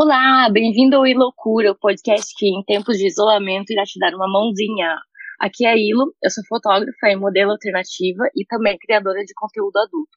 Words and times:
Olá, 0.00 0.48
bem-vindo 0.48 0.94
ao 0.94 1.04
Iloucura, 1.04 1.72
o 1.72 1.76
podcast 1.76 2.32
que 2.36 2.46
em 2.46 2.62
tempos 2.62 2.98
de 2.98 3.08
isolamento 3.08 3.72
irá 3.72 3.82
te 3.82 3.98
dar 3.98 4.14
uma 4.14 4.30
mãozinha. 4.30 4.96
Aqui 5.40 5.66
é 5.66 5.70
a 5.70 5.76
Ilo, 5.76 6.14
eu 6.22 6.30
sou 6.30 6.44
fotógrafa 6.46 7.08
e 7.08 7.16
modelo 7.16 7.50
alternativa 7.50 8.30
e 8.32 8.46
também 8.46 8.78
criadora 8.78 9.24
de 9.24 9.34
conteúdo 9.34 9.76
adulto. 9.76 10.16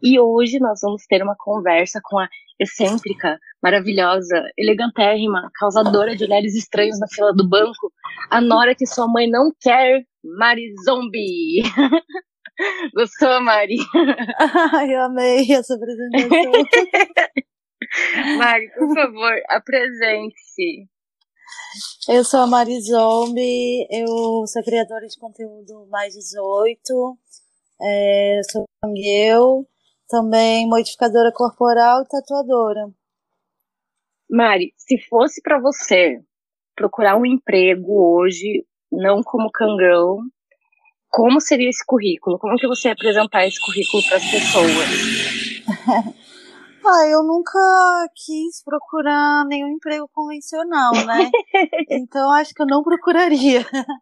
E 0.00 0.20
hoje 0.20 0.60
nós 0.60 0.78
vamos 0.80 1.06
ter 1.08 1.24
uma 1.24 1.34
conversa 1.36 1.98
com 2.04 2.20
a 2.20 2.28
excêntrica, 2.60 3.36
maravilhosa, 3.60 4.44
elegantérrima, 4.56 5.50
causadora 5.58 6.14
de 6.14 6.22
olhares 6.22 6.54
estranhos 6.54 7.00
na 7.00 7.08
fila 7.08 7.32
do 7.32 7.48
banco, 7.48 7.92
a 8.30 8.40
Nora 8.40 8.76
que 8.76 8.86
sua 8.86 9.08
mãe 9.08 9.28
não 9.28 9.50
quer, 9.60 10.04
Mari 10.38 10.72
Zombie. 10.84 11.64
Gostou, 12.94 13.40
Mari? 13.40 13.78
Ai, 14.72 14.94
eu 14.94 15.02
amei 15.02 15.50
essa 15.50 15.74
apresentação. 15.74 16.52
Mari, 18.38 18.70
por 18.70 18.94
favor, 18.94 19.42
apresente-se. 19.48 20.88
Eu 22.08 22.24
sou 22.24 22.40
a 22.40 22.46
Mari 22.46 22.80
Zombie, 22.80 23.86
eu 23.90 24.46
sou 24.46 24.62
criadora 24.64 25.06
de 25.06 25.18
conteúdo 25.18 25.86
mais 25.90 26.14
18, 26.14 27.18
é, 27.82 28.40
sou 28.50 28.64
eu, 29.04 29.66
também 30.08 30.68
modificadora 30.68 31.32
corporal 31.32 32.02
e 32.02 32.08
tatuadora. 32.08 32.90
Mari, 34.30 34.72
se 34.76 34.96
fosse 35.08 35.42
para 35.42 35.60
você 35.60 36.20
procurar 36.76 37.16
um 37.16 37.26
emprego 37.26 38.16
hoje, 38.16 38.64
não 38.90 39.22
como 39.22 39.50
cangão, 39.50 40.20
como 41.08 41.40
seria 41.40 41.68
esse 41.68 41.84
currículo? 41.84 42.38
Como 42.38 42.56
que 42.56 42.68
você 42.68 42.88
ia 42.88 42.94
apresentar 42.94 43.44
esse 43.46 43.60
currículo 43.60 44.02
para 44.04 44.16
as 44.16 44.30
pessoas? 44.30 46.14
Ah, 46.84 47.06
eu 47.06 47.22
nunca 47.22 47.58
quis 48.14 48.62
procurar 48.64 49.44
nenhum 49.46 49.68
emprego 49.68 50.08
convencional, 50.12 50.92
né? 51.06 51.30
então 51.90 52.30
acho 52.32 52.54
que 52.54 52.62
eu 52.62 52.66
não 52.66 52.82
procuraria. 52.82 53.60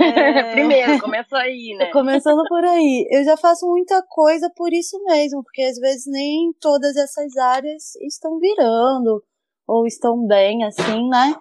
É... 0.00 0.52
Primeiro, 0.52 1.00
começa 1.00 1.36
aí, 1.36 1.74
né? 1.76 1.90
Começando 1.90 2.42
por 2.48 2.64
aí. 2.64 3.08
Eu 3.10 3.24
já 3.24 3.36
faço 3.36 3.66
muita 3.66 4.02
coisa 4.08 4.50
por 4.54 4.72
isso 4.72 5.02
mesmo, 5.04 5.42
porque 5.42 5.62
às 5.62 5.76
vezes 5.78 6.04
nem 6.06 6.52
todas 6.60 6.94
essas 6.96 7.36
áreas 7.36 7.96
estão 7.96 8.38
virando 8.38 9.22
ou 9.66 9.86
estão 9.86 10.24
bem, 10.26 10.64
assim, 10.64 11.08
né? 11.08 11.34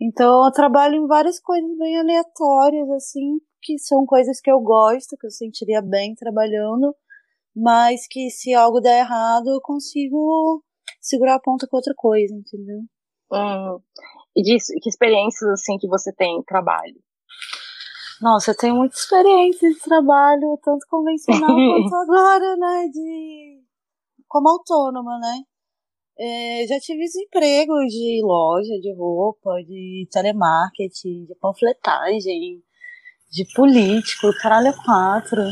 Então 0.00 0.44
eu 0.44 0.52
trabalho 0.52 0.94
em 0.94 1.06
várias 1.06 1.40
coisas 1.40 1.76
bem 1.78 1.98
aleatórias, 1.98 2.88
assim, 2.90 3.38
que 3.60 3.78
são 3.78 4.04
coisas 4.06 4.40
que 4.40 4.50
eu 4.50 4.60
gosto, 4.60 5.16
que 5.16 5.26
eu 5.26 5.30
sentiria 5.30 5.82
bem 5.82 6.14
trabalhando 6.14 6.94
mas 7.54 8.06
que 8.08 8.30
se 8.30 8.54
algo 8.54 8.80
der 8.80 9.00
errado, 9.00 9.48
eu 9.50 9.60
consigo 9.60 10.62
segurar 11.00 11.36
a 11.36 11.40
ponta 11.40 11.66
com 11.66 11.76
outra 11.76 11.94
coisa, 11.96 12.34
entendeu? 12.34 12.80
Hum. 13.32 13.80
E 14.34 14.42
disso, 14.42 14.72
que 14.80 14.88
experiências 14.88 15.50
assim 15.50 15.76
que 15.78 15.88
você 15.88 16.12
tem 16.12 16.38
em 16.38 16.42
trabalho? 16.42 16.96
Nossa, 18.20 18.52
eu 18.52 18.56
tenho 18.56 18.76
muita 18.76 18.94
experiência 18.94 19.68
de 19.68 19.80
trabalho, 19.80 20.58
tanto 20.62 20.86
convencional 20.88 21.48
quanto 21.56 21.94
agora, 21.94 22.56
né? 22.56 22.88
De 22.88 23.60
como 24.28 24.48
autônoma, 24.48 25.18
né? 25.18 25.42
É, 26.18 26.66
já 26.66 26.78
tive 26.78 27.04
empregos 27.04 27.86
de 27.88 28.20
loja, 28.22 28.78
de 28.80 28.94
roupa, 28.94 29.56
de 29.66 30.06
telemarketing, 30.10 31.24
de 31.24 31.34
panfletagem, 31.40 32.62
de 33.30 33.44
político, 33.54 34.30
caralho 34.40 34.68
é 34.68 34.84
quatro. 34.84 35.42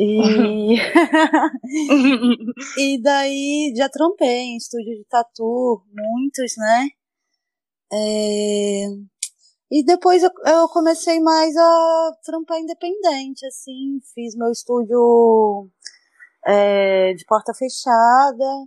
E, 0.00 0.76
e 2.78 3.02
daí 3.02 3.74
já 3.76 3.88
trompei 3.88 4.42
em 4.42 4.56
estúdio 4.56 4.94
de 4.94 5.04
tatu, 5.10 5.82
muitos, 5.92 6.56
né? 6.56 6.86
É... 7.92 8.86
E 9.70 9.84
depois 9.84 10.22
eu, 10.22 10.30
eu, 10.46 10.68
comecei 10.68 11.18
mais 11.18 11.54
a 11.56 12.12
trampar 12.22 12.60
independente, 12.60 13.44
assim, 13.44 13.98
fiz 14.14 14.36
meu 14.36 14.52
estúdio 14.52 15.68
é, 16.46 17.12
de 17.14 17.24
porta 17.26 17.52
fechada, 17.52 18.66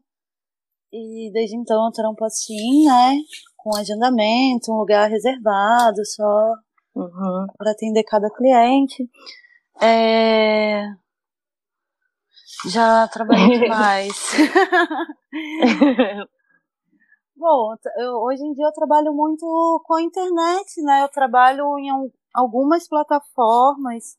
e 0.92 1.32
desde 1.32 1.56
então 1.56 1.86
eu 1.86 1.92
trampo 1.94 2.26
assim, 2.26 2.86
né? 2.86 3.16
Com 3.56 3.78
agendamento, 3.78 4.72
um 4.72 4.80
lugar 4.80 5.10
reservado 5.10 6.06
só 6.06 6.56
uhum. 6.94 7.48
para 7.58 7.72
atender 7.72 8.04
cada 8.04 8.30
cliente. 8.30 9.10
É, 9.82 10.84
já 12.68 13.08
trabalhei 13.08 13.60
demais. 13.60 14.32
Bom, 17.36 17.74
eu, 17.98 18.18
hoje 18.22 18.44
em 18.44 18.54
dia 18.54 18.66
eu 18.66 18.72
trabalho 18.72 19.14
muito 19.14 19.46
com 19.86 19.96
a 19.96 20.02
internet, 20.02 20.82
né? 20.84 21.04
Eu 21.04 21.10
trabalho 21.10 21.78
em 21.80 21.90
algumas 22.34 22.88
plataformas. 22.88 24.16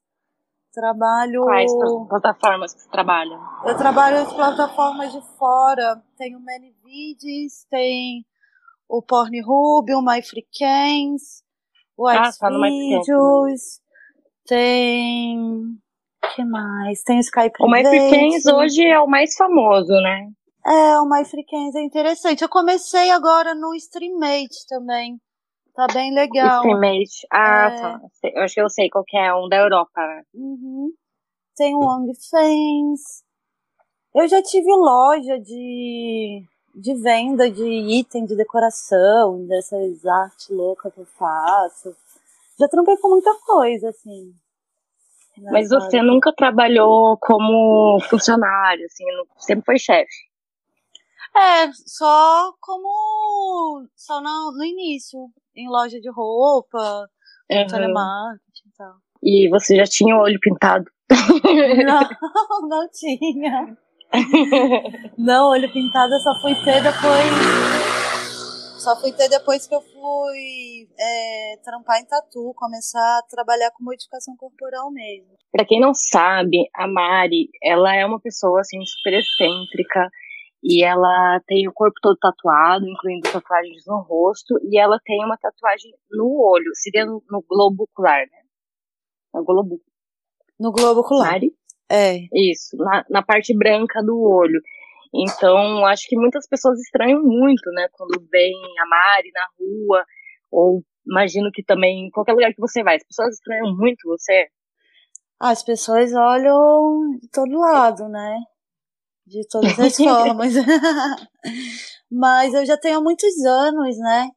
Trabalho. 0.73 1.45
Quais 1.45 1.71
plataformas 2.09 2.75
que 2.75 2.81
você 2.81 2.89
trabalha? 2.89 3.39
Eu 3.65 3.77
trabalho 3.77 4.19
em 4.19 4.35
plataformas 4.35 5.13
de 5.13 5.21
fora. 5.39 6.03
Tem 6.17 6.35
o 6.35 6.41
Manyvideos, 6.41 7.65
tem 7.71 8.25
o 8.89 9.01
Pornhub, 9.01 9.95
o 9.95 10.03
MyFreeCans, 10.03 11.45
o 11.97 12.09
ah, 12.09 12.31
tá 12.39 12.49
tem 14.47 15.79
que 16.35 16.45
mais? 16.45 17.03
Tem 17.03 17.19
o 17.19 17.21
Skype 17.21 17.53
O 17.61 17.69
MyFreeCans 17.69 18.47
hoje 18.47 18.87
é 18.87 18.99
o 19.01 19.07
mais 19.07 19.35
famoso, 19.37 19.93
né? 19.93 20.29
É, 20.65 21.01
o 21.01 21.07
MyFreeCans 21.07 21.75
é 21.75 21.83
interessante. 21.83 22.43
Eu 22.43 22.49
comecei 22.49 23.11
agora 23.11 23.55
no 23.55 23.75
Streammate 23.75 24.67
também. 24.69 25.21
Tá 25.75 25.87
bem 25.93 26.15
legal. 26.15 26.59
Streammate. 26.59 27.27
Ah, 27.31 27.71
é... 27.73 27.81
tá. 27.81 28.01
Eu 28.35 28.43
acho 28.43 28.55
que 28.55 28.61
eu 28.61 28.71
sei 28.71 28.89
qual 28.89 29.05
que 29.05 29.17
é, 29.17 29.35
um 29.35 29.49
da 29.49 29.57
Europa, 29.57 30.01
né? 30.01 30.23
Uhum. 30.35 30.93
Tem 31.57 31.75
o 31.75 31.81
OnlyFans. 31.81 33.25
Eu 34.15 34.29
já 34.29 34.43
tive 34.43 34.71
loja 34.71 35.39
de, 35.41 36.45
de 36.75 36.95
venda 36.95 37.51
de 37.51 37.65
item 37.65 38.27
de 38.27 38.37
decoração, 38.37 39.47
dessas 39.47 40.05
artes 40.05 40.49
loucas 40.51 40.93
que 40.93 41.01
eu 41.01 41.07
faço. 41.07 41.97
Já 42.59 42.69
trampei 42.69 42.97
com 42.99 43.09
muita 43.09 43.35
coisa, 43.47 43.89
assim. 43.89 44.35
Mas 45.51 45.71
você 45.71 46.03
nunca 46.03 46.33
trabalhou 46.33 47.17
como 47.21 47.99
funcionário, 48.09 48.85
assim, 48.85 49.05
sempre 49.39 49.65
foi 49.65 49.79
chefe? 49.79 50.13
É, 51.35 51.73
só 51.73 52.53
como. 52.61 53.87
Só 53.97 54.21
no, 54.21 54.53
no 54.53 54.65
início, 54.65 55.19
em 55.57 55.69
loja 55.69 55.99
de 55.99 56.11
roupa, 56.11 57.09
uhum. 57.51 57.67
telemarketing 57.67 58.69
e 58.69 58.73
tal. 58.77 58.95
E 59.23 59.49
você 59.49 59.77
já 59.77 59.85
tinha 59.85 60.15
o 60.15 60.21
olho 60.21 60.39
pintado? 60.41 60.85
Não, 61.87 62.03
não 62.69 62.89
tinha. 62.91 63.77
não, 65.17 65.49
olho 65.49 65.73
pintado 65.73 66.13
eu 66.13 66.21
só 66.21 66.39
fui 66.43 66.55
ter 66.57 66.83
depois 66.83 67.72
só 68.83 69.01
fui 69.01 69.13
ter 69.13 69.29
depois 69.29 69.67
que 69.67 69.75
eu 69.75 69.81
fui 69.81 70.89
é, 70.99 71.57
trampar 71.63 72.01
em 72.01 72.05
tatu, 72.05 72.53
começar 72.57 73.19
a 73.19 73.23
trabalhar 73.31 73.71
com 73.71 73.85
modificação 73.85 74.37
corporal 74.37 74.91
mesmo. 74.91 75.31
Para 75.53 75.65
quem 75.65 75.81
não 75.81 75.95
sabe, 75.95 76.69
a 76.75 76.89
Mari, 76.89 77.49
ela 77.63 77.95
é 77.95 78.05
uma 78.05 78.21
pessoa 78.21 78.61
assim 78.61 78.85
super 78.85 79.15
excêntrica 79.15 80.11
e 80.63 80.85
ela 80.85 81.41
tem 81.47 81.69
o 81.69 81.73
corpo 81.73 81.95
todo 82.03 82.19
tatuado, 82.19 82.89
incluindo 82.89 83.31
tatuagens 83.31 83.85
no 83.87 84.01
rosto, 84.01 84.59
e 84.63 84.79
ela 84.79 84.99
tem 85.05 85.25
uma 85.25 85.37
tatuagem 85.37 85.93
no 86.11 86.41
olho, 86.41 86.71
seria 86.75 87.07
no, 87.07 87.23
no 87.31 87.43
globo 87.49 87.85
ocular, 87.85 88.21
né? 88.21 88.43
No 89.33 89.45
globo. 89.45 89.81
No 90.59 90.73
globo 90.73 91.01
ocular. 91.01 91.33
Mari? 91.33 91.53
É. 91.91 92.19
Isso, 92.33 92.77
na, 92.77 93.05
na 93.09 93.23
parte 93.23 93.57
branca 93.57 94.03
do 94.03 94.21
olho. 94.21 94.61
Então, 95.15 95.85
acho 95.87 96.07
que 96.09 96.17
muitas 96.17 96.49
pessoas 96.49 96.81
estranham 96.81 97.23
muito, 97.23 97.71
né, 97.73 97.87
quando 97.93 98.19
veem 98.31 98.55
a 98.81 98.87
Mari 98.89 99.31
na 99.35 99.47
rua, 99.59 100.05
ou 100.51 100.83
imagino 101.07 101.51
que 101.53 101.63
também 101.63 102.07
em 102.07 102.11
qualquer 102.11 102.33
lugar 102.33 102.53
que 102.53 102.61
você 102.61 102.83
vai, 102.83 102.97
as 102.97 103.07
pessoas 103.07 103.35
estranham 103.35 103.77
muito 103.77 104.09
você. 104.09 104.47
As 105.39 105.63
pessoas 105.63 106.15
olham 106.15 107.19
de 107.21 107.29
todo 107.31 107.59
lado, 107.59 108.09
né? 108.09 108.39
De 109.27 109.47
todas 109.49 109.79
as 109.79 109.97
formas. 109.97 110.55
Mas 112.11 112.55
eu 112.55 112.65
já 112.65 112.79
tenho 112.79 113.03
muitos 113.03 113.45
anos, 113.45 113.99
né? 113.99 114.29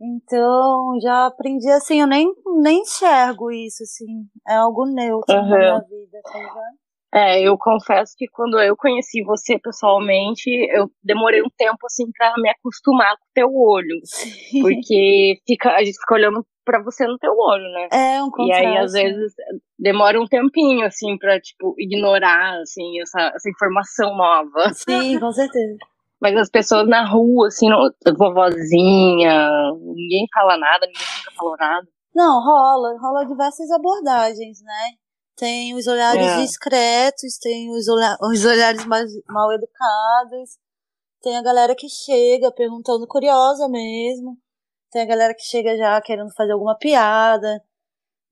Então, 0.00 0.98
já 1.00 1.26
aprendi 1.26 1.70
assim, 1.70 2.00
eu 2.00 2.06
nem, 2.06 2.26
nem 2.60 2.80
enxergo 2.80 3.50
isso, 3.50 3.82
assim. 3.82 4.26
É 4.48 4.56
algo 4.56 4.84
neutro 4.84 5.34
uhum. 5.34 5.48
na 5.48 5.58
minha 5.58 5.80
vida, 5.80 6.20
tá 6.24 6.38
ligado? 6.38 6.81
É, 7.14 7.42
eu 7.42 7.58
confesso 7.58 8.14
que 8.16 8.26
quando 8.28 8.58
eu 8.58 8.74
conheci 8.74 9.22
você 9.22 9.58
pessoalmente, 9.58 10.48
eu 10.48 10.90
demorei 11.04 11.42
um 11.42 11.50
tempo 11.58 11.84
assim 11.84 12.10
para 12.16 12.32
me 12.38 12.48
acostumar 12.48 13.16
com 13.18 13.24
o 13.24 13.34
teu 13.34 13.54
olho, 13.54 14.00
Sim. 14.04 14.62
porque 14.62 15.38
fica, 15.46 15.72
a 15.72 15.84
gente 15.84 15.98
fica 15.98 16.14
olhando 16.14 16.42
para 16.64 16.82
você 16.82 17.06
no 17.06 17.18
teu 17.18 17.32
olho, 17.36 17.64
né? 17.64 17.88
É 17.92 18.22
um 18.22 18.30
contraste. 18.30 18.64
E 18.64 18.66
aí 18.66 18.78
às 18.78 18.92
vezes 18.92 19.34
demora 19.78 20.18
um 20.18 20.26
tempinho 20.26 20.86
assim 20.86 21.18
para 21.18 21.38
tipo 21.38 21.74
ignorar 21.78 22.58
assim 22.62 22.98
essa, 23.02 23.32
essa 23.34 23.50
informação 23.50 24.16
nova. 24.16 24.72
Sim, 24.72 25.20
com 25.20 25.32
certeza. 25.32 25.76
Mas 26.18 26.36
as 26.36 26.48
pessoas 26.48 26.88
na 26.88 27.04
rua, 27.04 27.48
assim, 27.48 27.68
não, 27.68 27.90
vovozinha, 28.16 29.50
ninguém 29.80 30.24
fala 30.32 30.56
nada, 30.56 30.86
ninguém 30.86 31.02
nunca 31.18 31.32
falou 31.36 31.56
nada. 31.58 31.86
Não, 32.14 32.40
rola, 32.40 32.96
rola 33.00 33.26
diversas 33.26 33.70
abordagens, 33.70 34.62
né? 34.62 35.01
Tem 35.42 35.74
os 35.74 35.88
olhares 35.88 36.24
é. 36.24 36.40
discretos, 36.40 37.36
tem 37.36 37.68
os, 37.68 37.88
olha 37.88 38.16
os 38.20 38.44
olhares 38.44 38.86
mais 38.86 39.10
mal 39.26 39.52
educados, 39.52 40.56
tem 41.20 41.36
a 41.36 41.42
galera 41.42 41.74
que 41.74 41.88
chega 41.88 42.52
perguntando 42.52 43.08
curiosa 43.08 43.68
mesmo, 43.68 44.38
tem 44.92 45.02
a 45.02 45.04
galera 45.04 45.34
que 45.34 45.42
chega 45.42 45.76
já 45.76 46.00
querendo 46.00 46.32
fazer 46.36 46.52
alguma 46.52 46.78
piada, 46.78 47.60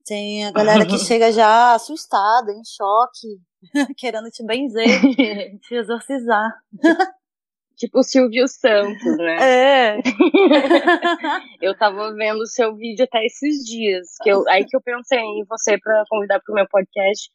tem 0.05 0.45
a 0.45 0.51
galera 0.53 0.85
que 0.85 0.97
chega 1.05 1.33
já 1.33 1.73
assustada, 1.73 2.53
em 2.53 2.63
choque, 2.63 3.41
querendo 3.97 4.29
te 4.29 4.41
benzer, 4.45 4.87
te 5.67 5.75
exorcizar. 5.75 6.49
Tipo 7.81 8.01
o 8.01 8.03
Silvio 8.03 8.47
Santos, 8.47 9.17
né? 9.17 9.37
É. 9.41 9.97
eu 11.59 11.75
tava 11.75 12.13
vendo 12.13 12.41
o 12.41 12.45
seu 12.45 12.75
vídeo 12.75 13.05
até 13.05 13.25
esses 13.25 13.65
dias. 13.65 14.07
Que 14.21 14.29
eu, 14.29 14.47
aí 14.49 14.63
que 14.65 14.77
eu 14.77 14.81
pensei 14.81 15.17
em 15.17 15.43
você 15.49 15.79
para 15.79 16.03
convidar 16.07 16.39
pro 16.45 16.53
meu 16.53 16.67
podcast. 16.69 17.31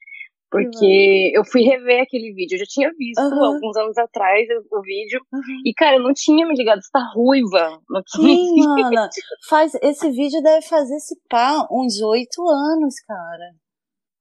Porque 0.48 1.32
eu 1.34 1.44
fui 1.44 1.62
rever 1.62 2.00
aquele 2.00 2.32
vídeo. 2.32 2.54
Eu 2.54 2.60
já 2.60 2.64
tinha 2.69 2.90
visto 2.96 3.20
uhum. 3.20 3.44
alguns 3.44 3.76
anos 3.76 3.98
atrás 3.98 4.46
o, 4.70 4.78
o 4.78 4.82
vídeo. 4.82 5.20
Uhum. 5.32 5.62
E, 5.66 5.75
cara, 5.75 5.96
eu 5.96 6.02
não 6.04 6.12
tinha 6.14 6.46
me 6.46 6.54
ligado. 6.54 6.81
Você 6.81 6.90
tá 6.92 7.04
ruiva. 7.12 7.81
Não 7.90 8.00
tinha 8.06 8.37
Sim, 8.37 8.69
mana. 8.69 9.08
Faz, 9.49 9.75
esse 9.82 10.08
vídeo 10.12 10.40
deve 10.40 10.64
fazer 10.64 10.94
esse 10.94 11.16
pá 11.28 11.66
uns 11.72 12.00
oito 12.00 12.49
anos, 12.49 12.94
cara. 13.04 13.65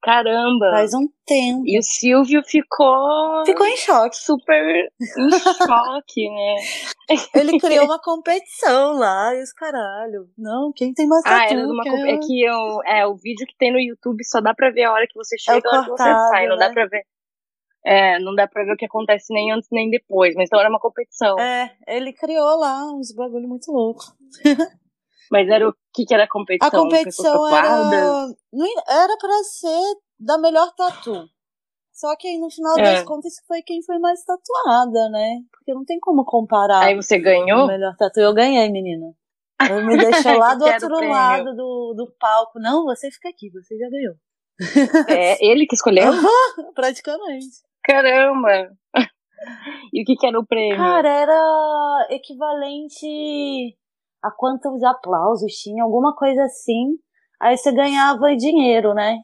Caramba! 0.06 0.70
Faz 0.70 0.94
um 0.94 1.08
tempo. 1.26 1.64
E 1.66 1.76
o 1.76 1.82
Silvio 1.82 2.40
ficou. 2.44 3.44
Ficou 3.44 3.66
em 3.66 3.76
choque. 3.76 4.16
Super 4.16 4.88
em 5.00 5.30
choque, 5.66 6.30
né? 6.30 6.54
Ele 7.34 7.58
criou 7.58 7.86
uma 7.86 8.00
competição 8.00 8.92
lá 8.92 9.34
e 9.34 9.42
os 9.42 9.52
caralho. 9.52 10.28
Não, 10.38 10.70
quem 10.72 10.94
tem 10.94 11.08
mais 11.08 11.24
ah, 11.26 11.46
é, 11.52 11.56
uma, 11.56 11.82
é... 11.84 12.14
é 12.14 12.18
que 12.18 12.40
eu, 12.40 12.82
é, 12.86 13.04
o 13.04 13.16
vídeo 13.16 13.44
que 13.48 13.56
tem 13.58 13.72
no 13.72 13.80
YouTube 13.80 14.24
só 14.24 14.40
dá 14.40 14.54
pra 14.54 14.70
ver 14.70 14.84
a 14.84 14.92
hora 14.92 15.08
que 15.08 15.18
você 15.18 15.36
chega 15.36 15.58
e 15.58 15.60
é 15.64 15.74
a 15.74 15.76
hora 15.76 15.84
que 15.84 15.90
você 15.90 16.04
sai. 16.04 16.46
Não 16.46 16.56
né? 16.56 16.68
dá 16.68 16.72
pra 16.72 16.86
ver. 16.86 17.02
É, 17.84 18.18
não 18.20 18.32
dá 18.32 18.46
pra 18.46 18.62
ver 18.62 18.74
o 18.74 18.76
que 18.76 18.86
acontece 18.86 19.34
nem 19.34 19.50
antes 19.50 19.68
nem 19.72 19.90
depois, 19.90 20.36
mas 20.36 20.46
então 20.46 20.60
era 20.60 20.68
uma 20.68 20.78
competição. 20.78 21.36
É, 21.40 21.74
ele 21.88 22.12
criou 22.12 22.60
lá 22.60 22.84
uns 22.92 23.12
bagulho 23.12 23.48
muito 23.48 23.72
louco. 23.72 24.04
Mas 25.30 25.48
era 25.48 25.68
o 25.68 25.74
que, 25.92 26.04
que 26.04 26.14
era 26.14 26.24
a 26.24 26.28
competição? 26.28 26.68
A 26.68 26.82
competição 26.82 27.48
era. 27.48 28.28
Era 28.88 29.16
pra 29.18 29.42
ser 29.44 29.96
da 30.18 30.38
melhor 30.38 30.72
tatu. 30.74 31.28
Só 31.92 32.14
que 32.16 32.28
aí 32.28 32.38
no 32.38 32.50
final 32.50 32.78
é. 32.78 32.82
das 32.82 33.04
contas 33.04 33.34
foi 33.48 33.62
quem 33.62 33.82
foi 33.82 33.98
mais 33.98 34.22
tatuada, 34.22 35.08
né? 35.08 35.38
Porque 35.50 35.72
não 35.72 35.84
tem 35.84 35.98
como 35.98 36.26
comparar. 36.26 36.84
Aí 36.84 36.94
você 36.94 37.18
ganhou? 37.18 37.64
O 37.64 37.66
melhor 37.66 37.96
tatu. 37.96 38.20
Eu 38.20 38.34
ganhei, 38.34 38.70
menina. 38.70 39.14
Ele 39.62 39.86
me 39.86 39.96
deixou 40.04 40.36
lá 40.36 40.54
do 40.54 40.66
outro 40.66 41.08
lado 41.08 41.56
do, 41.56 41.94
do 41.96 42.14
palco. 42.20 42.58
Não, 42.58 42.84
você 42.84 43.10
fica 43.10 43.30
aqui, 43.30 43.50
você 43.50 43.78
já 43.78 43.88
ganhou. 43.88 44.14
É, 45.08 45.36
ele 45.44 45.66
que 45.66 45.74
escolheu? 45.74 46.12
Praticamente. 46.74 47.62
Caramba! 47.82 48.70
E 49.92 50.02
o 50.02 50.04
que, 50.04 50.16
que 50.16 50.26
era 50.26 50.40
o 50.40 50.46
prêmio? 50.46 50.76
Cara, 50.76 51.08
era 51.08 52.06
equivalente 52.10 53.76
a 54.22 54.30
quantos 54.30 54.82
aplausos 54.82 55.52
tinha, 55.52 55.82
alguma 55.82 56.14
coisa 56.14 56.44
assim. 56.44 56.98
Aí 57.40 57.56
você 57.56 57.72
ganhava 57.72 58.36
dinheiro, 58.36 58.92
né? 58.94 59.18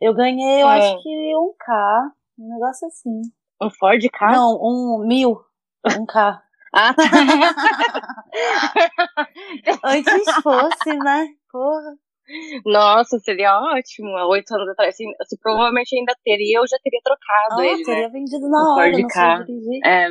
Eu 0.00 0.14
ganhei, 0.14 0.62
eu 0.62 0.68
é. 0.68 0.78
acho 0.78 1.02
que 1.02 1.36
um 1.36 1.54
K, 1.58 2.10
um 2.38 2.48
negócio 2.48 2.88
assim. 2.88 3.20
Um 3.60 3.70
Ford 3.70 4.02
K? 4.10 4.32
Não, 4.32 4.58
um 4.60 5.04
mil, 5.06 5.40
um 5.96 6.06
K. 6.06 6.42
ah, 6.74 6.94
tá. 6.94 7.02
Antes 9.84 10.34
fosse, 10.42 10.98
né? 10.98 11.28
Porra. 11.50 11.96
Nossa, 12.64 13.18
seria 13.18 13.60
ótimo. 13.60 14.16
Há 14.16 14.26
oito 14.28 14.54
anos 14.54 14.70
atrás, 14.70 14.96
se, 14.96 15.04
se, 15.26 15.38
provavelmente 15.40 15.94
ainda 15.96 16.14
teria, 16.24 16.58
eu 16.58 16.66
já 16.66 16.78
teria 16.82 17.00
trocado 17.02 17.60
ah, 17.60 17.66
ele. 17.66 17.84
teria 17.84 18.08
né? 18.08 18.08
vendido 18.08 18.48
na 18.48 18.74
hora, 18.74 18.90
Ford 18.90 19.06
K. 19.12 19.44
É, 19.84 20.06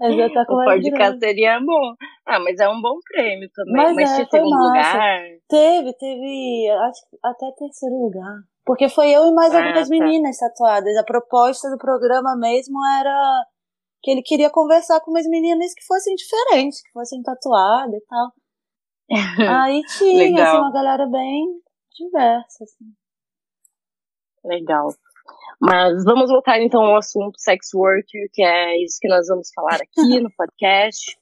é. 0.00 0.10
já 0.16 0.28
tá 0.30 0.44
com 0.46 0.54
o 0.54 0.64
Ford 0.64 0.82
K 0.82 1.18
seria 1.18 1.60
bom. 1.60 1.94
Ah, 2.26 2.40
mas 2.40 2.58
é 2.58 2.68
um 2.68 2.80
bom 2.80 2.98
prêmio 3.06 3.48
também. 3.54 3.74
Mas, 3.74 3.94
mas 3.94 4.10
é, 4.10 4.14
tinha 4.14 4.28
segundo 4.30 4.50
massa. 4.50 4.92
lugar? 4.92 5.22
Teve, 5.48 5.92
teve, 5.94 6.68
acho 6.70 7.06
até 7.22 7.52
terceiro 7.52 7.94
lugar. 7.96 8.42
Porque 8.64 8.88
foi 8.88 9.10
eu 9.10 9.26
e 9.26 9.34
mais 9.34 9.54
ah, 9.54 9.58
algumas 9.58 9.88
tá. 9.88 9.94
meninas 9.94 10.38
tatuadas. 10.38 10.96
A 10.96 11.04
proposta 11.04 11.70
do 11.70 11.78
programa 11.78 12.36
mesmo 12.36 12.84
era 12.98 13.44
que 14.02 14.10
ele 14.10 14.22
queria 14.22 14.50
conversar 14.50 15.00
com 15.00 15.10
umas 15.10 15.26
meninas 15.26 15.72
que 15.74 15.84
fossem 15.84 16.14
diferentes, 16.14 16.82
que 16.82 16.90
fossem 16.92 17.22
tatuadas 17.22 17.94
e 17.94 18.06
tal. 18.06 18.32
Aí 19.10 19.82
tinha, 19.98 20.42
assim, 20.42 20.58
uma 20.58 20.72
galera 20.72 21.06
bem 21.06 21.60
diversa, 21.94 22.64
assim. 22.64 22.92
Legal. 24.44 24.88
Mas 25.60 26.04
vamos 26.04 26.30
voltar 26.30 26.60
então 26.60 26.82
ao 26.82 26.96
assunto 26.96 27.38
sex 27.38 27.72
worker, 27.74 28.28
que 28.32 28.42
é 28.42 28.82
isso 28.82 28.98
que 29.00 29.08
nós 29.08 29.26
vamos 29.28 29.48
falar 29.54 29.76
aqui 29.76 30.20
no 30.20 30.30
podcast. 30.36 31.16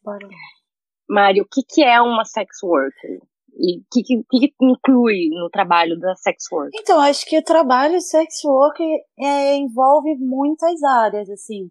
Mário, 1.09 1.45
o 1.45 1.47
que, 1.47 1.63
que 1.63 1.83
é 1.83 2.01
uma 2.01 2.25
sex 2.25 2.63
worker? 2.63 3.21
E 3.55 3.79
o 3.79 3.85
que, 3.93 4.03
que, 4.03 4.25
que, 4.31 4.55
inclui 4.63 5.29
no 5.31 5.51
trabalho 5.51 5.99
da 5.99 6.15
sex 6.17 6.51
worker? 6.51 6.71
Então, 6.75 6.99
acho 7.01 7.27
que 7.27 7.39
o 7.39 7.45
trabalho 7.45 8.01
sex 8.01 8.43
worker 8.45 8.99
é, 9.19 9.57
envolve 9.57 10.17
muitas 10.17 10.83
áreas, 10.83 11.29
assim. 11.29 11.71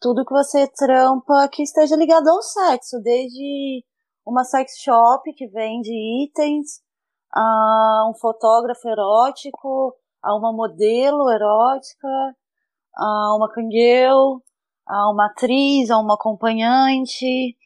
Tudo 0.00 0.24
que 0.24 0.32
você 0.32 0.66
trampa 0.66 1.48
que 1.52 1.62
esteja 1.62 1.94
ligado 1.96 2.28
ao 2.28 2.42
sexo, 2.42 2.98
desde 3.02 3.84
uma 4.26 4.44
sex 4.44 4.78
shop 4.78 5.32
que 5.34 5.46
vende 5.48 5.92
itens, 6.24 6.80
a 7.32 8.08
um 8.10 8.14
fotógrafo 8.14 8.88
erótico, 8.88 9.94
a 10.22 10.36
uma 10.36 10.52
modelo 10.52 11.30
erótica, 11.30 12.08
a 12.96 13.36
uma 13.36 13.50
cangueu, 13.52 14.42
a 14.86 15.10
uma 15.10 15.26
atriz, 15.26 15.90
a 15.90 15.98
uma 15.98 16.14
acompanhante, 16.14 17.56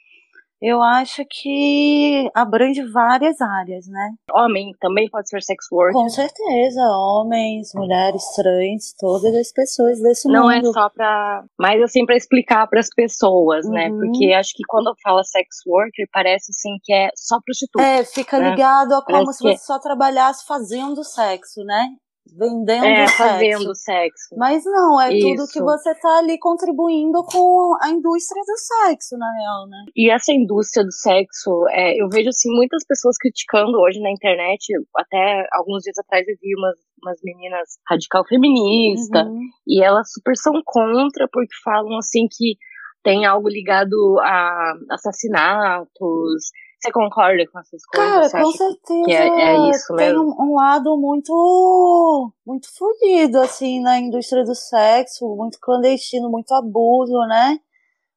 eu 0.61 0.82
acho 0.82 1.23
que 1.29 2.31
abrange 2.35 2.82
várias 2.91 3.41
áreas, 3.41 3.87
né? 3.87 4.14
Homem 4.32 4.73
também 4.81 5.08
pode 5.11 5.29
ser 5.29 5.43
sex 5.43 5.67
worker? 5.70 5.93
Com 5.93 6.08
certeza, 6.08 6.81
homens, 6.81 7.73
mulheres, 7.75 8.23
trans, 8.35 8.94
todas 8.99 9.35
as 9.35 9.53
pessoas 9.53 10.00
desse 10.00 10.29
Não 10.29 10.44
mundo. 10.44 10.62
Não 10.62 10.70
é 10.70 10.73
só 10.73 10.88
para, 10.88 11.44
mas 11.58 11.82
assim 11.82 12.06
para 12.06 12.17
explicar 12.17 12.67
para 12.69 12.81
as 12.81 12.88
pessoas, 12.88 13.69
né? 13.69 13.88
uhum. 13.88 13.99
né? 13.99 14.06
Porque 14.06 14.32
acho 14.32 14.53
que 14.55 14.62
quando 14.67 14.94
fala 15.03 15.23
sex 15.25 15.58
worker 15.67 16.08
parece 16.12 16.50
assim 16.50 16.78
que 16.83 16.92
é 16.92 17.11
só 17.14 17.38
prostituta. 17.45 17.85
É, 17.85 18.04
fica 18.04 18.38
né? 18.38 18.50
ligado 18.50 18.95
a 18.95 19.04
como 19.04 19.25
parece 19.25 19.38
se 19.38 19.42
você 19.42 19.59
só 19.59 19.78
trabalhasse 19.78 20.47
fazendo 20.47 21.04
sexo, 21.04 21.62
né? 21.64 21.88
Vendendo 22.35 22.85
é, 22.85 23.06
sexo. 23.06 23.16
fazendo 23.16 23.75
sexo. 23.75 24.37
Mas 24.37 24.64
não, 24.64 25.00
é 25.00 25.14
Isso. 25.14 25.28
tudo 25.28 25.52
que 25.52 25.61
você 25.61 25.95
tá 25.95 26.18
ali 26.18 26.38
contribuindo 26.38 27.25
com 27.25 27.76
a 27.83 27.90
indústria 27.90 28.42
do 28.42 28.56
sexo, 28.56 29.16
na 29.16 29.30
real, 29.33 29.68
né? 29.68 29.85
E 29.95 30.11
essa 30.11 30.33
indústria 30.33 30.85
do 30.85 30.92
sexo, 30.92 31.50
é, 31.71 32.00
eu 32.00 32.09
vejo 32.09 32.28
assim 32.28 32.50
muitas 32.54 32.85
pessoas 32.87 33.16
criticando 33.18 33.78
hoje 33.78 34.00
na 34.00 34.11
internet, 34.11 34.73
até 34.97 35.47
alguns 35.52 35.83
dias 35.83 35.99
atrás 35.99 36.26
eu 36.26 36.37
vi 36.40 36.54
umas, 36.56 36.78
umas 37.02 37.18
meninas 37.23 37.78
radical 37.88 38.25
feminista, 38.26 39.25
uhum. 39.25 39.40
e 39.66 39.83
elas 39.83 40.11
super 40.12 40.37
são 40.37 40.61
contra 40.64 41.28
porque 41.30 41.54
falam 41.64 41.99
assim 41.99 42.26
que 42.30 42.56
tem 43.02 43.25
algo 43.25 43.49
ligado 43.49 44.18
a 44.21 44.75
assassinatos, 44.90 46.50
você 46.87 46.93
concorda 46.93 47.47
com 47.50 47.59
essas 47.59 47.85
coisas? 47.85 48.33
Cara, 48.33 48.45
com 48.45 48.52
certeza. 48.52 49.11
É, 49.11 49.26
é, 49.26 49.71
isso 49.71 49.93
mesmo? 49.95 49.97
Tem 49.97 50.19
um, 50.19 50.50
um, 50.50 50.55
lado 50.55 50.97
muito, 50.97 52.33
muito 52.47 52.69
fodido, 52.76 53.40
assim, 53.40 53.81
na 53.81 53.99
indústria 53.99 54.45
do 54.45 54.55
sexo, 54.55 55.26
muito 55.37 55.59
clandestino, 55.61 56.31
muito 56.31 56.52
abuso, 56.55 57.19
né? 57.28 57.59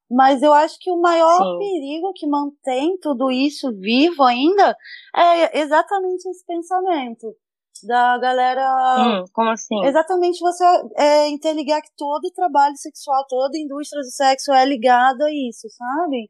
Mas 0.09 0.41
eu 0.41 0.53
acho 0.53 0.79
que 0.79 0.89
o 0.89 0.99
maior 0.99 1.37
Sim. 1.37 1.59
perigo 1.59 2.13
que 2.15 2.27
mantém 2.27 2.97
tudo 2.99 3.29
isso 3.29 3.71
vivo 3.77 4.23
ainda 4.23 4.75
é 5.15 5.59
exatamente 5.59 6.27
esse 6.27 6.43
pensamento 6.45 7.27
da 7.83 8.17
galera. 8.17 8.65
Hum, 8.99 9.25
como 9.31 9.51
assim? 9.51 9.85
Exatamente 9.85 10.39
você 10.39 10.65
é, 10.97 11.29
interligar 11.29 11.81
que 11.81 11.91
todo 11.95 12.31
trabalho 12.33 12.75
sexual, 12.75 13.25
toda 13.27 13.57
indústria 13.57 14.01
do 14.01 14.09
sexo 14.09 14.51
é 14.51 14.65
ligada 14.65 15.25
a 15.25 15.31
isso, 15.31 15.67
sabe? 15.69 16.27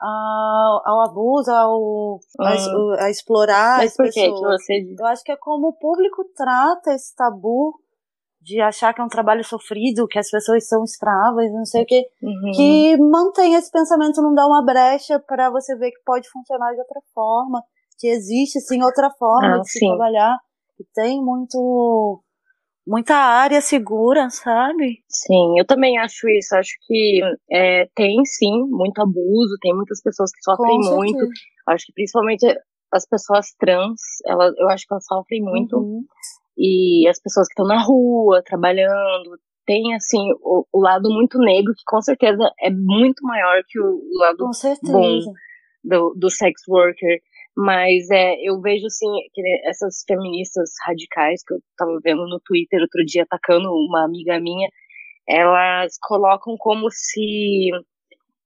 Ao, 0.00 0.82
ao 0.84 1.00
abuso, 1.02 1.50
ao, 1.50 2.20
a, 2.38 2.54
hum. 2.54 2.92
a, 2.98 3.10
explorar 3.10 3.78
Mas 3.78 3.90
as 3.90 3.96
por 3.96 4.06
pessoas. 4.06 4.66
Que 4.66 4.86
você... 4.86 4.96
Eu 4.98 5.06
acho 5.06 5.24
que 5.24 5.32
é 5.32 5.36
como 5.36 5.68
o 5.68 5.72
público 5.72 6.24
trata 6.36 6.92
esse 6.92 7.14
tabu 7.14 7.74
de 8.40 8.60
achar 8.60 8.94
que 8.94 9.00
é 9.00 9.04
um 9.04 9.08
trabalho 9.08 9.44
sofrido, 9.44 10.06
que 10.06 10.18
as 10.18 10.30
pessoas 10.30 10.66
são 10.66 10.82
escravas, 10.84 11.52
não 11.52 11.64
sei 11.64 11.82
o 11.82 11.86
que, 11.86 12.06
uhum. 12.22 12.52
que 12.54 12.96
mantém 12.96 13.54
esse 13.54 13.70
pensamento, 13.70 14.22
não 14.22 14.32
dá 14.32 14.46
uma 14.46 14.64
brecha 14.64 15.18
para 15.18 15.50
você 15.50 15.76
ver 15.76 15.90
que 15.90 16.00
pode 16.04 16.28
funcionar 16.30 16.72
de 16.72 16.80
outra 16.80 17.00
forma, 17.12 17.62
que 17.98 18.06
existe 18.06 18.60
sim 18.60 18.82
outra 18.82 19.10
forma 19.18 19.56
ah, 19.56 19.60
de 19.60 19.70
se 19.70 19.80
sim. 19.80 19.88
trabalhar, 19.88 20.38
que 20.76 20.84
tem 20.94 21.22
muito 21.22 22.22
muita 22.88 23.14
área 23.14 23.60
segura, 23.60 24.30
sabe? 24.30 25.04
Sim, 25.06 25.58
eu 25.58 25.66
também 25.66 25.98
acho 25.98 26.26
isso. 26.30 26.56
Acho 26.56 26.72
que 26.86 27.20
é, 27.50 27.86
tem 27.94 28.24
sim 28.24 28.64
muito 28.70 29.00
abuso, 29.02 29.58
tem 29.60 29.74
muitas 29.74 30.02
pessoas 30.02 30.30
que 30.32 30.42
sofrem 30.42 30.78
muito. 30.78 31.28
Acho 31.68 31.84
que 31.86 31.92
principalmente 31.92 32.46
as 32.90 33.06
pessoas 33.06 33.52
trans, 33.58 34.00
elas, 34.26 34.54
eu 34.56 34.68
acho 34.70 34.86
que 34.86 34.94
elas 34.94 35.04
sofrem 35.04 35.42
muito. 35.42 35.76
Uhum. 35.76 36.04
E 36.56 37.06
as 37.08 37.20
pessoas 37.20 37.46
que 37.46 37.52
estão 37.52 37.66
na 37.66 37.82
rua, 37.84 38.42
trabalhando, 38.42 39.38
tem 39.66 39.94
assim 39.94 40.32
o, 40.42 40.64
o, 40.72 40.80
lado 40.80 41.10
muito 41.10 41.38
negro 41.38 41.74
que 41.74 41.84
com 41.86 42.00
certeza 42.00 42.50
é 42.58 42.70
muito 42.70 43.22
maior 43.22 43.62
que 43.68 43.78
o, 43.78 43.84
o 43.84 44.18
lado 44.18 44.38
bom 44.82 45.20
do, 45.84 46.14
do 46.16 46.30
sex 46.30 46.62
worker 46.66 47.20
mas 47.60 48.08
é, 48.12 48.36
eu 48.40 48.60
vejo 48.60 48.86
assim 48.86 49.08
que 49.34 49.42
essas 49.68 50.04
feministas 50.06 50.70
radicais 50.86 51.42
que 51.44 51.54
eu 51.54 51.58
tava 51.76 51.98
vendo 52.04 52.24
no 52.28 52.38
Twitter 52.44 52.80
outro 52.80 53.04
dia 53.04 53.24
atacando 53.24 53.68
uma 53.72 54.04
amiga 54.04 54.38
minha, 54.38 54.68
elas 55.28 55.98
colocam 56.00 56.56
como 56.56 56.88
se 56.88 57.70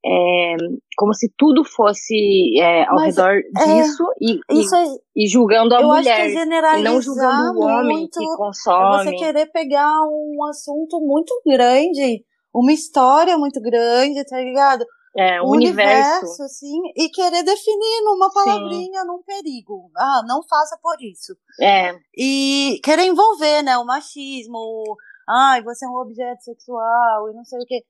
é, 0.03 0.57
como 0.97 1.13
se 1.13 1.31
tudo 1.37 1.63
fosse 1.63 2.59
é, 2.59 2.89
ao 2.89 2.95
Mas 2.95 3.17
redor 3.17 3.35
é, 3.35 3.83
disso 3.83 4.03
e, 4.19 4.33
e, 4.51 4.61
é 4.61 4.97
e, 5.15 5.29
julgando 5.29 5.75
a 5.75 5.83
mulher 5.83 6.31
e 6.31 6.83
não 6.83 6.99
julgando 7.03 7.61
o 7.61 7.65
homem 7.65 8.09
que 8.11 8.25
consome. 8.35 9.11
É 9.11 9.11
você 9.11 9.17
querer 9.17 9.47
pegar 9.53 9.93
um 10.09 10.43
assunto 10.49 10.99
muito 11.01 11.39
grande, 11.47 12.25
uma 12.53 12.73
história 12.73 13.37
muito 13.37 13.61
grande, 13.61 14.25
tá 14.25 14.41
ligado? 14.41 14.87
É, 15.17 15.43
um 15.43 15.51
universo. 15.51 16.21
universo. 16.21 16.43
assim, 16.43 16.81
e 16.97 17.09
querer 17.11 17.43
definir 17.43 18.03
numa 18.03 18.33
palavrinha, 18.33 19.03
Sim. 19.03 19.07
num 19.07 19.23
perigo. 19.23 19.91
Ah, 19.97 20.23
não 20.27 20.43
faça 20.43 20.79
por 20.83 20.97
isso. 21.01 21.37
É. 21.61 21.95
E 22.17 22.81
querer 22.83 23.07
envolver, 23.07 23.63
né, 23.63 23.77
o 23.77 23.85
machismo, 23.85 24.83
ai, 25.29 25.63
você 25.63 25.85
é 25.85 25.89
um 25.89 25.99
objeto 25.99 26.43
sexual 26.43 27.31
e 27.31 27.35
não 27.35 27.45
sei 27.45 27.59
o 27.59 27.67
quê. 27.67 27.85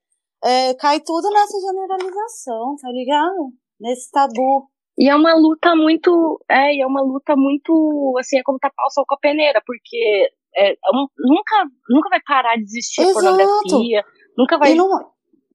É, 0.45 0.75
cai 0.75 0.99
tudo 0.99 1.31
nessa 1.31 1.59
generalização, 1.61 2.75
tá 2.81 2.91
ligado? 2.91 3.53
Nesse 3.81 4.11
tabu. 4.11 4.69
E 4.99 5.09
é 5.09 5.15
uma 5.15 5.35
luta 5.35 5.75
muito, 5.77 6.41
é, 6.51 6.81
é 6.81 6.87
uma 6.87 7.03
luta 7.03 7.35
muito, 7.37 8.15
assim, 8.19 8.39
é 8.39 8.43
como 8.43 8.59
tapar 8.59 8.87
o 8.87 8.91
sol 8.91 9.05
com 9.07 9.15
a 9.15 9.19
peneira, 9.19 9.63
porque 9.65 10.29
é, 10.57 10.73
um, 10.93 11.07
nunca, 11.19 11.65
nunca 11.89 12.11
vai 12.11 12.21
parar 12.27 12.57
de 12.57 12.63
existir 12.63 13.03
Exato. 13.03 13.15
pornografia, 13.15 14.05
nunca 14.37 14.59
vai... 14.59 14.73
E 14.73 14.75
não, 14.75 14.89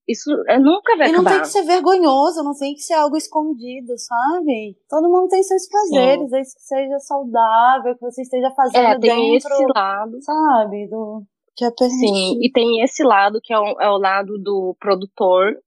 isso 0.07 0.31
é, 0.47 0.57
nunca 0.57 0.95
vai 0.95 1.09
e 1.09 1.11
acabar. 1.11 1.23
não 1.23 1.31
tem 1.31 1.41
que 1.41 1.47
ser 1.47 1.63
vergonhoso, 1.63 2.43
não 2.43 2.57
tem 2.57 2.73
que 2.73 2.81
ser 2.81 2.93
algo 2.93 3.17
escondido, 3.17 3.93
sabe? 3.97 4.77
Todo 4.89 5.09
mundo 5.09 5.27
tem 5.27 5.43
seus 5.43 5.67
prazeres, 5.67 6.31
desde 6.31 6.55
que 6.55 6.61
seja 6.61 6.99
saudável, 6.99 7.93
que 7.95 8.01
você 8.01 8.21
esteja 8.21 8.49
fazendo 8.51 8.85
é, 8.85 8.99
tem 8.99 9.33
dentro, 9.33 9.53
esse 9.53 9.65
lado. 9.75 10.17
sabe? 10.21 10.87
Do, 10.87 11.23
que 11.57 11.65
é 11.65 11.71
Sim, 11.71 12.39
e 12.41 12.51
tem 12.51 12.83
esse 12.83 13.03
lado 13.03 13.39
que 13.43 13.51
é 13.51 13.59
o, 13.59 13.81
é 13.81 13.89
o 13.89 13.97
lado 13.97 14.37
do 14.37 14.77
produtor, 14.79 15.57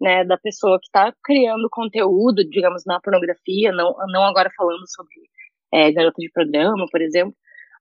né, 0.00 0.24
da 0.24 0.38
pessoa 0.38 0.78
que 0.80 0.86
está 0.86 1.14
criando 1.22 1.68
conteúdo, 1.70 2.42
digamos, 2.48 2.82
na 2.86 2.98
pornografia, 2.98 3.70
não, 3.70 3.94
não 4.08 4.24
agora 4.24 4.50
falando 4.56 4.84
sobre 4.88 5.14
é, 5.72 5.92
garota 5.92 6.16
de 6.18 6.30
programa, 6.32 6.86
por 6.90 7.00
exemplo, 7.00 7.34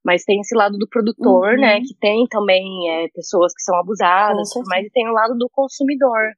mas 0.03 0.23
tem 0.23 0.39
esse 0.41 0.55
lado 0.55 0.77
do 0.77 0.87
produtor, 0.87 1.57
né, 1.57 1.75
uhum. 1.75 1.79
né? 1.79 1.81
Que 1.81 1.95
tem 1.99 2.25
também 2.27 2.65
é, 2.89 3.07
pessoas 3.09 3.53
que 3.53 3.63
são 3.63 3.77
abusadas, 3.77 4.49
mas 4.67 4.87
tem 4.91 5.07
o 5.07 5.13
lado 5.13 5.35
do 5.37 5.49
consumidor. 5.51 6.31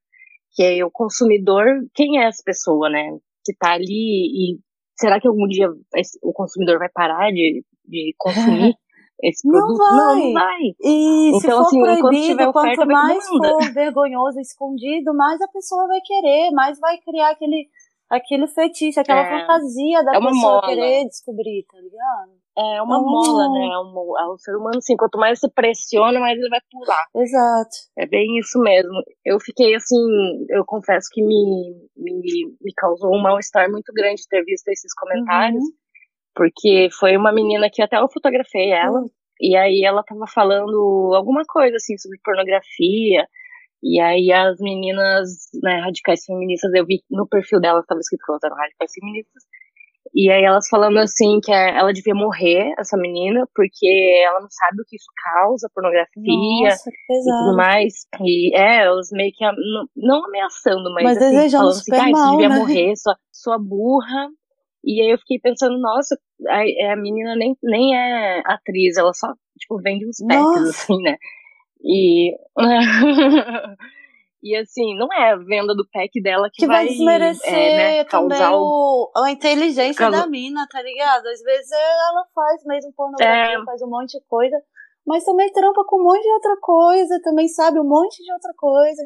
Que 0.53 0.63
é 0.63 0.85
o 0.85 0.91
consumidor, 0.91 1.65
quem 1.93 2.19
é 2.19 2.27
essa 2.27 2.41
pessoa, 2.45 2.89
né? 2.89 3.17
Que 3.43 3.53
tá 3.55 3.73
ali 3.73 4.53
e 4.53 4.59
será 4.95 5.19
que 5.19 5.27
algum 5.27 5.47
dia 5.47 5.67
o 6.23 6.33
consumidor 6.33 6.79
vai 6.79 6.89
parar 6.89 7.29
de, 7.31 7.63
de 7.85 8.15
consumir 8.17 8.73
esse 9.21 9.47
produto? 9.47 9.77
Não 9.77 9.77
vai. 9.77 9.97
Não, 9.97 10.15
não 10.15 10.33
vai. 10.33 10.61
E 10.81 11.29
então, 11.29 11.39
se 11.41 11.47
for 11.47 11.61
assim, 11.61 11.81
proibido, 11.81 12.53
quanto 12.53 12.85
mais 12.85 13.27
for 13.27 13.73
vergonhoso, 13.73 14.39
escondido, 14.39 15.13
mais 15.13 15.41
a 15.41 15.47
pessoa 15.47 15.87
vai 15.87 15.99
querer, 16.01 16.51
mais 16.51 16.79
vai 16.79 16.97
criar 16.99 17.31
aquele, 17.31 17.67
aquele 18.09 18.47
fetiche, 18.47 18.99
aquela 18.99 19.21
é, 19.21 19.41
fantasia 19.41 20.03
da 20.03 20.11
é 20.11 20.19
pessoa 20.19 20.31
mola. 20.31 20.67
querer 20.67 21.05
descobrir, 21.05 21.65
tá 21.69 21.77
ligado? 21.79 22.44
É 22.57 22.81
uma 22.81 23.01
mola, 23.01 23.49
né? 23.51 23.65
É 23.65 23.79
um, 23.79 24.17
é 24.17 24.33
um 24.33 24.37
ser 24.37 24.55
humano, 24.55 24.77
assim, 24.77 24.95
quanto 24.95 25.17
mais 25.17 25.39
você 25.39 25.49
pressiona, 25.49 26.19
mais 26.19 26.37
ele 26.37 26.49
vai 26.49 26.61
pular. 26.71 27.05
Exato. 27.15 27.75
É 27.97 28.07
bem 28.07 28.39
isso 28.39 28.57
mesmo. 28.59 28.93
Eu 29.25 29.39
fiquei, 29.41 29.75
assim, 29.75 29.97
eu 30.49 30.63
confesso 30.65 31.09
que 31.11 31.21
me, 31.21 31.75
me, 31.97 32.55
me 32.61 32.73
causou 32.77 33.13
um 33.13 33.21
mal-estar 33.21 33.69
muito 33.69 33.91
grande 33.93 34.27
ter 34.29 34.43
visto 34.45 34.69
esses 34.69 34.93
comentários, 34.93 35.63
uhum. 35.63 35.71
porque 36.33 36.87
foi 36.97 37.17
uma 37.17 37.33
menina 37.33 37.69
que 37.69 37.81
até 37.81 37.97
eu 37.97 38.07
fotografei 38.09 38.71
ela, 38.71 39.01
uhum. 39.01 39.09
e 39.41 39.57
aí 39.57 39.83
ela 39.83 40.01
tava 40.03 40.25
falando 40.25 41.13
alguma 41.13 41.43
coisa, 41.45 41.75
assim, 41.75 41.97
sobre 41.97 42.17
pornografia, 42.23 43.27
e 43.83 43.99
aí 43.99 44.31
as 44.31 44.57
meninas, 44.61 45.29
né, 45.61 45.81
radicais 45.81 46.23
feministas, 46.25 46.73
eu 46.73 46.85
vi 46.85 47.03
no 47.11 47.27
perfil 47.27 47.59
dela, 47.59 47.81
estava 47.81 47.99
escrito 47.99 48.23
que 48.25 48.31
elas 48.31 48.43
eram 48.43 48.55
radicais 48.55 48.91
feministas, 48.93 49.43
e 50.15 50.31
aí 50.31 50.45
elas 50.45 50.69
falando 50.69 50.97
assim 50.99 51.41
que 51.43 51.51
ela 51.51 51.91
devia 51.91 52.15
morrer, 52.15 52.73
essa 52.79 52.95
menina, 52.95 53.45
porque 53.53 54.23
ela 54.25 54.39
não 54.39 54.47
sabe 54.49 54.81
o 54.81 54.85
que 54.87 54.95
isso 54.95 55.11
causa, 55.21 55.69
pornografia 55.75 56.69
Nossa, 56.69 56.89
e 56.89 57.23
tudo 57.23 57.57
mais. 57.57 57.93
E 58.21 58.55
é, 58.55 58.85
elas 58.85 59.09
meio 59.11 59.33
que 59.33 59.43
não, 59.43 59.85
não 59.93 60.25
ameaçando, 60.25 60.89
mas, 60.93 61.03
mas 61.03 61.17
assim, 61.17 61.49
falando 61.49 61.69
assim, 61.69 61.91
ah, 61.93 62.05
você 62.05 62.31
devia 62.31 62.47
né? 62.49 62.55
morrer, 62.57 62.95
sua, 62.95 63.17
sua 63.29 63.57
burra. 63.59 64.29
E 64.85 65.01
aí 65.01 65.09
eu 65.09 65.17
fiquei 65.17 65.37
pensando, 65.37 65.77
nossa, 65.77 66.17
a, 66.47 66.93
a 66.93 66.95
menina 66.95 67.35
nem, 67.35 67.53
nem 67.61 67.93
é 67.93 68.41
atriz, 68.45 68.95
ela 68.95 69.13
só, 69.13 69.33
tipo, 69.59 69.81
vende 69.81 70.07
uns 70.07 70.25
packs, 70.25 70.69
assim, 70.69 71.01
né? 71.01 71.17
E. 71.83 72.37
E 74.45 74.55
assim, 74.55 74.95
não 74.95 75.11
é 75.11 75.31
a 75.31 75.37
venda 75.37 75.73
do 75.73 75.89
pack 75.91 76.21
dela 76.21 76.51
que, 76.53 76.61
que 76.61 76.67
vai, 76.67 76.85
vai 76.85 76.93
desmerecer 76.93 77.51
é, 77.51 77.77
né, 77.77 78.03
também 78.03 78.39
o, 78.51 79.11
a 79.17 79.31
inteligência 79.31 80.11
da 80.11 80.27
mina, 80.27 80.67
tá 80.69 80.83
ligado? 80.83 81.25
Às 81.25 81.41
vezes 81.41 81.71
ela 81.71 82.23
faz 82.35 82.63
mesmo 82.63 82.93
pornografia, 82.93 83.57
é. 83.59 83.65
faz 83.65 83.81
um 83.81 83.89
monte 83.89 84.19
de 84.19 84.23
coisa, 84.27 84.55
mas 85.03 85.23
também 85.23 85.51
trampa 85.51 85.83
com 85.87 85.99
um 85.99 86.03
monte 86.03 86.21
de 86.21 86.31
outra 86.31 86.57
coisa, 86.61 87.19
também 87.23 87.47
sabe 87.47 87.79
um 87.79 87.89
monte 87.89 88.23
de 88.23 88.31
outra 88.31 88.53
coisa. 88.55 89.01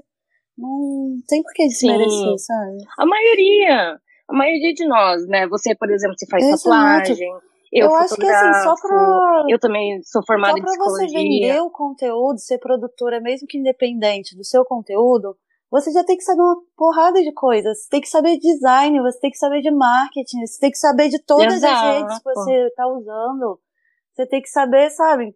Não 0.57 1.15
tem 1.25 1.41
por 1.41 1.53
que 1.53 1.67
desmerecer, 1.69 2.09
Sim. 2.09 2.37
sabe? 2.37 2.77
A 2.97 3.05
maioria, 3.05 3.97
a 4.27 4.33
maioria 4.33 4.73
de 4.73 4.85
nós, 4.89 5.25
né? 5.25 5.47
Você, 5.47 5.73
por 5.73 5.89
exemplo, 5.89 6.17
você 6.19 6.27
faz 6.29 6.43
Exato. 6.43 6.63
tatuagem 6.63 7.31
eu, 7.71 7.87
eu 7.87 7.95
acho 7.95 8.15
que 8.15 8.27
assim, 8.27 8.63
só 8.63 8.75
pra. 8.75 9.45
Eu 9.47 9.59
também 9.59 10.01
sou 10.03 10.23
formada 10.25 10.57
em 10.57 10.63
psicologia. 10.63 11.07
Só 11.07 11.13
pra 11.13 11.21
você 11.21 11.23
vender 11.23 11.61
o 11.61 11.69
conteúdo, 11.69 12.39
ser 12.39 12.57
produtora, 12.57 13.21
mesmo 13.21 13.47
que 13.47 13.57
independente 13.57 14.35
do 14.35 14.43
seu 14.43 14.65
conteúdo, 14.65 15.35
você 15.71 15.91
já 15.91 16.03
tem 16.03 16.17
que 16.17 16.23
saber 16.23 16.41
uma 16.41 16.57
porrada 16.75 17.21
de 17.21 17.31
coisas. 17.33 17.83
Você 17.83 17.89
tem 17.89 18.01
que 18.01 18.09
saber 18.09 18.37
de 18.37 18.53
design, 18.53 18.99
você 19.01 19.19
tem 19.19 19.29
que 19.29 19.37
saber 19.37 19.61
de 19.61 19.69
marketing, 19.69 20.45
você 20.45 20.59
tem 20.59 20.71
que 20.71 20.77
saber 20.77 21.09
de 21.09 21.23
todas 21.23 21.53
Exato. 21.53 21.75
as 21.75 21.93
redes 21.93 22.17
que 22.17 22.23
você 22.23 22.73
tá 22.75 22.87
usando. 22.87 23.59
Você 24.13 24.25
tem 24.25 24.41
que 24.41 24.49
saber, 24.49 24.89
sabe? 24.89 25.35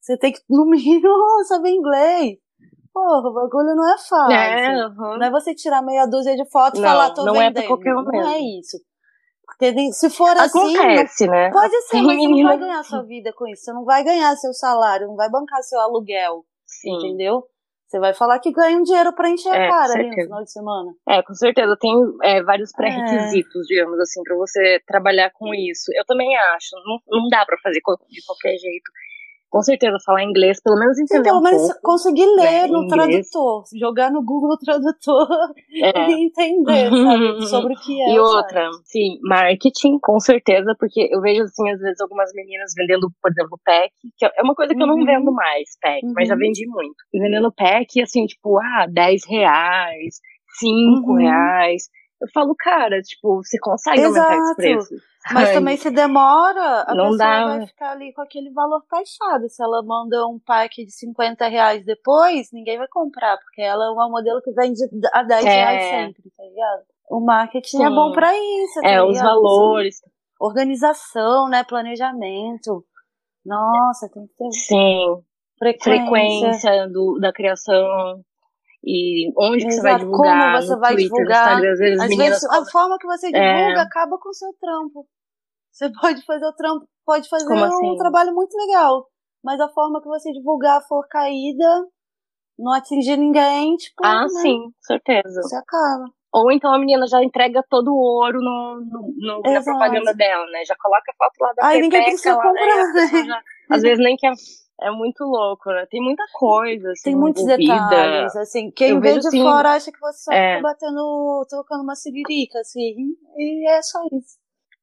Você 0.00 0.16
tem 0.16 0.32
que, 0.32 0.40
no 0.48 0.66
mínimo, 0.66 1.44
saber 1.44 1.70
inglês. 1.70 2.38
Porra, 2.92 3.28
o 3.28 3.34
bagulho 3.34 3.74
não 3.74 3.92
é 3.92 3.98
fácil. 3.98 4.32
É, 4.32 4.86
uhum. 4.86 5.18
Não 5.18 5.26
é 5.26 5.30
você 5.30 5.52
tirar 5.52 5.82
meia 5.82 6.06
dúzia 6.06 6.36
de 6.36 6.48
fotos 6.48 6.78
e 6.78 6.82
falar, 6.82 7.10
tô 7.10 7.24
não 7.24 7.32
vendendo. 7.32 7.58
É 7.58 7.60
pra 7.62 7.66
qualquer 7.66 7.92
um 7.96 8.04
não 8.04 8.30
é 8.30 8.38
isso. 8.38 8.78
Porque 9.58 9.92
se 9.92 10.10
for 10.10 10.36
assim, 10.36 10.76
Acontece, 10.76 11.26
né? 11.26 11.50
pode 11.50 11.80
ser, 11.82 12.02
mas 12.02 12.16
você 12.16 12.28
não 12.28 12.42
vai 12.42 12.58
ganhar 12.58 12.82
sua 12.82 13.02
vida 13.02 13.32
com 13.32 13.46
isso. 13.48 13.64
Você 13.64 13.72
não 13.72 13.84
vai 13.84 14.04
ganhar 14.04 14.34
seu 14.36 14.52
salário, 14.52 15.06
não 15.06 15.16
vai 15.16 15.30
bancar 15.30 15.62
seu 15.62 15.80
aluguel. 15.80 16.44
Sim. 16.66 16.96
Entendeu? 16.96 17.44
Você 17.86 18.00
vai 18.00 18.12
falar 18.12 18.40
que 18.40 18.50
ganha 18.50 18.76
um 18.76 18.82
dinheiro 18.82 19.14
pra 19.14 19.30
encher 19.30 19.54
é, 19.54 19.66
a 19.66 19.70
cara 19.70 19.92
ali 19.92 20.08
no 20.08 20.14
final 20.14 20.42
de 20.42 20.50
semana. 20.50 20.90
É, 21.08 21.22
com 21.22 21.34
certeza. 21.34 21.76
Tem 21.78 21.94
é, 22.22 22.42
vários 22.42 22.70
é. 22.74 22.76
pré-requisitos, 22.76 23.62
é. 23.62 23.74
digamos 23.74 24.00
assim, 24.00 24.22
pra 24.24 24.34
você 24.36 24.80
trabalhar 24.86 25.30
com 25.30 25.54
isso. 25.54 25.92
Eu 25.94 26.04
também 26.04 26.36
acho. 26.36 26.70
Não, 26.84 27.20
não 27.20 27.28
dá 27.28 27.44
pra 27.46 27.56
fazer 27.62 27.78
de 27.78 28.24
qualquer 28.26 28.56
jeito 28.58 28.90
com 29.54 29.62
certeza 29.62 29.96
falar 30.04 30.24
inglês, 30.24 30.60
pelo 30.60 30.76
menos 30.76 30.98
entender 30.98 31.18
Sim, 31.18 31.30
pelo 31.30 31.38
um 31.38 31.42
menos 31.42 31.62
pouco, 31.62 31.80
conseguir 31.80 32.26
ler 32.26 32.62
né, 32.62 32.66
no 32.66 32.82
inglês. 32.82 33.30
tradutor, 33.30 33.64
jogar 33.78 34.10
no 34.10 34.20
Google 34.20 34.58
Tradutor 34.58 35.28
é. 35.80 35.92
e 36.10 36.24
entender, 36.26 36.90
sabe, 36.90 37.46
sobre 37.46 37.74
o 37.74 37.76
que 37.76 38.02
é. 38.02 38.14
E 38.14 38.18
outra, 38.18 38.72
site. 38.72 38.82
sim, 38.84 39.18
marketing, 39.22 40.00
com 40.00 40.18
certeza, 40.18 40.74
porque 40.76 41.08
eu 41.08 41.20
vejo 41.20 41.44
assim, 41.44 41.70
às 41.70 41.78
vezes, 41.78 42.00
algumas 42.00 42.32
meninas 42.34 42.72
vendendo, 42.76 43.08
por 43.22 43.30
exemplo, 43.30 43.56
pack, 43.64 43.92
que 44.18 44.26
é 44.26 44.42
uma 44.42 44.56
coisa 44.56 44.74
que 44.74 44.82
uhum. 44.82 44.90
eu 44.90 44.96
não 44.96 44.96
uhum. 44.96 45.06
vendo 45.06 45.32
mais, 45.32 45.78
pack, 45.80 46.04
uhum. 46.04 46.14
mas 46.16 46.26
já 46.26 46.34
uhum. 46.34 46.40
vendi 46.40 46.66
muito. 46.66 46.96
E 47.12 47.20
vendendo 47.20 47.52
pack, 47.52 48.02
assim, 48.02 48.26
tipo, 48.26 48.58
ah, 48.58 48.88
10 48.90 49.22
reais, 49.28 50.16
5 50.58 51.12
uhum. 51.12 51.16
reais. 51.16 51.84
Eu 52.20 52.28
falo, 52.32 52.54
cara, 52.58 53.00
tipo, 53.02 53.42
você 53.42 53.58
consegue 53.58 54.00
Exato. 54.00 54.32
aumentar 54.32 54.44
esse 54.44 54.56
preço. 54.56 54.94
Mas 55.32 55.48
Ai, 55.48 55.54
também 55.54 55.76
se 55.76 55.90
demora, 55.90 56.84
a 56.86 56.94
não 56.94 57.10
pessoa 57.12 57.16
dá. 57.18 57.44
vai 57.56 57.66
ficar 57.66 57.90
ali 57.92 58.12
com 58.12 58.20
aquele 58.22 58.50
valor 58.52 58.82
taxado. 58.88 59.48
Se 59.48 59.62
ela 59.62 59.82
manda 59.82 60.26
um 60.26 60.38
pack 60.38 60.84
de 60.84 60.92
50 60.92 61.48
reais 61.48 61.84
depois, 61.84 62.48
ninguém 62.52 62.76
vai 62.78 62.88
comprar, 62.88 63.38
porque 63.38 63.62
ela 63.62 63.86
é 63.86 63.90
uma 63.90 64.08
modelo 64.08 64.42
que 64.42 64.52
vende 64.52 64.80
a 65.12 65.22
10 65.22 65.44
é. 65.44 65.48
reais 65.48 65.84
sempre, 65.84 66.30
tá 66.36 66.42
ligado? 66.44 66.82
O 67.10 67.20
marketing 67.20 67.76
Sim. 67.78 67.84
é 67.84 67.90
bom 67.90 68.12
para 68.12 68.32
isso, 68.34 68.80
tá 68.80 68.88
É, 68.88 68.90
ligado? 68.92 69.08
os 69.10 69.20
valores. 69.20 69.96
Organização, 70.38 71.48
né? 71.48 71.64
Planejamento. 71.64 72.84
Nossa, 73.44 74.08
tem 74.12 74.26
que 74.26 74.34
ter. 74.34 74.50
Sim. 74.52 75.22
frequência, 75.58 76.02
frequência 76.02 76.88
do, 76.88 77.18
da 77.18 77.32
criação 77.32 78.22
e 78.86 79.32
onde 79.36 79.64
que 79.66 79.72
você 79.72 79.82
vai 79.82 79.98
divulgar, 79.98 80.52
como 80.52 80.62
você 80.62 80.76
vai 80.76 80.92
Twitter, 80.94 81.10
divulgar. 81.10 81.46
Instagram, 81.48 81.72
às 81.72 81.78
vezes 81.78 82.00
Às 82.02 82.08
meninas 82.10 82.40
vezes, 82.40 82.50
a 82.50 82.64
forma 82.70 82.98
que 82.98 83.06
você 83.06 83.26
divulga 83.32 83.78
É. 83.78 83.80
acaba 83.80 84.18
com 84.18 84.28
o 84.28 84.34
seu 84.34 84.52
trampo. 84.60 85.06
Você 85.72 85.90
pode 86.00 86.24
fazer 86.24 86.46
o 86.46 86.52
trampo, 86.52 86.86
pode 87.04 87.28
fazer 87.28 87.46
Como 87.46 87.60
um 87.60 87.64
assim? 87.64 87.96
trabalho 87.96 88.34
muito 88.34 88.54
legal, 88.56 89.06
mas 89.42 89.58
a 89.60 89.68
forma 89.70 90.00
que 90.02 90.08
você 90.08 90.30
divulgar 90.32 90.80
for 90.86 91.06
caída, 91.08 91.86
não 92.58 92.72
atingir 92.72 93.16
ninguém, 93.16 93.74
tipo, 93.76 94.04
Ah, 94.04 94.22
né, 94.22 94.28
sim, 94.28 94.60
certeza. 94.80 95.42
você 95.42 95.56
acaba. 95.56 96.04
Ou 96.32 96.50
então 96.50 96.72
a 96.72 96.78
menina 96.78 97.06
já 97.06 97.22
entrega 97.22 97.64
todo 97.70 97.92
o 97.92 97.96
ouro 97.96 98.40
no, 98.40 98.80
no- 98.80 99.14
no- 99.16 99.40
na 99.42 99.50
Exato. 99.50 99.64
propaganda 99.66 100.12
dela, 100.14 100.44
né? 100.50 100.64
Já 100.64 100.74
coloca 100.76 101.12
a 101.12 101.14
foto 101.16 101.32
lá 101.40 101.52
da 101.56 101.66
Aí 101.68 101.80
ninguém 101.80 102.02
precisa 102.04 102.34
lá, 102.36 102.42
comprar, 102.42 102.66
né? 102.66 102.92
Pessoa 102.92 103.22
né? 103.22 103.28
já- 103.28 103.42
às 103.70 103.82
vezes 103.82 104.04
nem 104.04 104.16
quer. 104.16 104.32
É 104.84 104.90
muito 104.90 105.24
louco, 105.24 105.70
né? 105.70 105.86
Tem 105.90 106.00
muita 106.02 106.22
coisa, 106.34 106.90
assim, 106.92 107.04
Tem 107.04 107.16
muitos 107.16 107.42
envolvida. 107.42 107.72
detalhes, 107.88 108.36
assim, 108.36 108.70
quem 108.70 109.00
vê 109.00 109.18
de 109.18 109.26
assim, 109.28 109.42
fora 109.42 109.70
acha 109.70 109.90
que 109.90 109.98
você 109.98 110.18
só 110.24 110.32
é. 110.32 110.56
fica 110.56 110.68
batendo, 110.68 111.46
tocando 111.48 111.82
uma 111.82 111.94
siririca, 111.94 112.60
assim, 112.60 112.94
e 113.36 113.66
é 113.66 113.80
só 113.80 113.98
isso. 114.12 114.36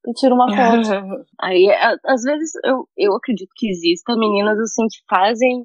E 0.04 0.12
tira 0.14 0.34
uma 0.34 0.48
foto. 0.48 1.24
Aí, 1.40 1.68
às 2.04 2.22
vezes, 2.22 2.50
eu, 2.64 2.88
eu 2.96 3.14
acredito 3.14 3.50
que 3.54 3.70
existam 3.70 4.16
meninas, 4.18 4.58
assim, 4.58 4.82
que 4.88 4.98
fazem, 5.08 5.64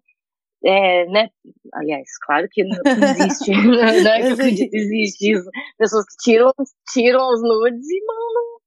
é, 0.63 1.07
né? 1.07 1.29
Aliás, 1.73 2.07
claro 2.23 2.47
que 2.51 2.63
não 2.63 2.77
existe, 2.85 3.49
né? 3.65 4.01
Não 4.03 4.11
é 4.11 4.21
que 4.21 4.27
eu 4.27 4.33
acredito 4.33 4.69
que 4.69 4.77
existe 4.77 5.31
isso. 5.31 5.49
Pessoas 5.79 6.05
que 6.05 6.31
tiram, 6.31 6.53
tiram 6.93 7.27
os 7.33 7.41
nudes 7.41 7.89
e 7.89 7.99
mandam. 8.05 8.57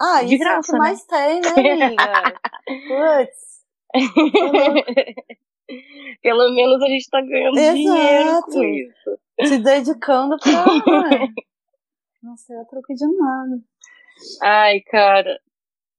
Ah, 0.00 0.22
De 0.24 0.34
isso 0.34 0.42
é 0.42 0.46
o 0.46 0.50
graça, 0.50 0.66
que 0.66 0.72
né? 0.72 0.78
mais 0.78 1.04
tem, 1.04 1.40
né, 1.40 1.84
amiga? 1.84 2.40
Putz. 3.26 3.49
Pelo 6.22 6.50
menos 6.54 6.82
a 6.82 6.86
gente 6.88 7.08
tá 7.10 7.20
ganhando 7.20 7.54
dinheiro 7.54 8.42
com 8.42 8.50
Exato. 8.50 8.64
isso. 8.64 9.18
se 9.48 9.58
dedicando 9.58 10.36
pra. 10.38 10.64
Não 12.22 12.36
sei 12.36 12.56
a 12.56 12.64
troco 12.64 12.92
de 12.94 13.06
nada. 13.16 13.60
Ai, 14.42 14.80
cara. 14.80 15.38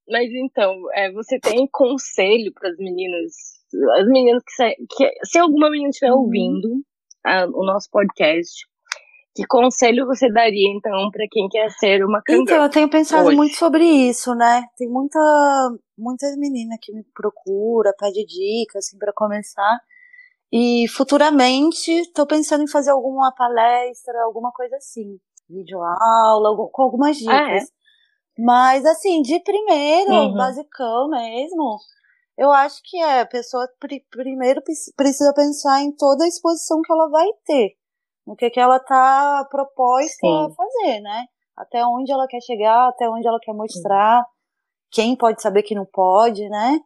Mas 0.10 0.30
então, 0.34 0.74
é, 0.94 1.12
você 1.12 1.40
tem 1.40 1.68
conselho 1.72 2.52
para 2.54 2.70
as 2.70 2.78
meninas? 2.78 3.62
As 3.98 4.06
meninas 4.08 4.44
que, 4.44 4.52
se- 4.52 4.76
que 4.90 5.12
se 5.26 5.40
alguma 5.40 5.70
menina 5.70 5.90
estiver 5.90 6.12
Uhum. 6.12 6.22
ouvindo 6.24 6.82
ah, 7.26 7.46
o 7.48 7.66
nosso 7.66 7.90
podcast, 7.90 8.66
que 9.36 9.46
conselho 9.48 10.06
você 10.06 10.32
daria 10.32 10.70
então 10.76 11.10
para 11.12 11.26
quem 11.32 11.48
quer 11.50 11.70
ser 11.72 12.04
uma 12.04 12.22
Então, 12.28 12.46
cantora? 12.46 12.64
eu 12.64 12.70
tenho 12.70 12.90
pensado 12.90 13.28
Hoje. 13.28 13.38
muito 13.38 13.56
sobre 13.56 13.84
isso, 13.86 14.34
né? 14.36 14.64
Tem 14.78 14.90
muita, 14.90 15.20
muitas 15.98 16.36
meninas 16.38 16.78
que 16.82 16.94
me 16.94 17.04
procura, 17.14 17.94
pede 17.98 18.26
dicas, 18.26 18.86
assim, 18.86 18.98
pra 18.98 19.14
começar. 19.14 19.80
E 20.52 20.86
futuramente 20.90 22.12
tô 22.14 22.28
pensando 22.28 22.64
em 22.64 22.68
fazer 22.68 22.92
alguma 22.92 23.34
palestra, 23.34 24.22
alguma 24.24 24.52
coisa 24.52 24.76
assim. 24.76 25.18
Videoaula, 25.50 26.70
com 26.72 26.82
algumas 26.82 27.18
dicas. 27.18 27.32
Ah, 27.32 27.52
é? 27.58 27.62
Mas, 28.38 28.86
assim, 28.86 29.22
de 29.22 29.40
primeiro, 29.42 30.12
Uhum. 30.12 30.38
basicão 30.38 31.10
mesmo, 31.10 31.78
eu 32.38 32.52
acho 32.52 32.82
que 32.84 32.98
é, 32.98 33.22
a 33.22 33.26
pessoa 33.26 33.68
pri- 33.80 34.06
primeiro 34.10 34.62
pre- 34.62 34.74
precisa 34.96 35.34
pensar 35.34 35.82
em 35.82 35.92
toda 35.96 36.24
a 36.26 36.28
exposição 36.28 36.82
que 36.82 36.92
ela 36.92 37.10
vai 37.10 37.28
ter. 37.46 37.78
No 38.26 38.36
que, 38.36 38.50
que 38.50 38.60
ela 38.60 38.80
tá 38.80 39.46
proposta 39.50 40.28
a 40.28 40.48
Sim. 40.50 40.56
fazer, 40.56 41.00
né? 41.02 41.26
Até 41.58 41.86
onde 41.86 42.12
ela 42.12 42.28
quer 42.28 42.42
chegar, 42.42 42.88
até 42.90 43.10
onde 43.10 43.28
ela 43.28 43.40
quer 43.42 43.54
mostrar, 43.54 44.24
quem 44.92 45.16
pode 45.16 45.42
saber 45.42 45.64
que 45.64 45.76
não 45.76 45.86
pode, 45.86 46.48
né? 46.50 46.80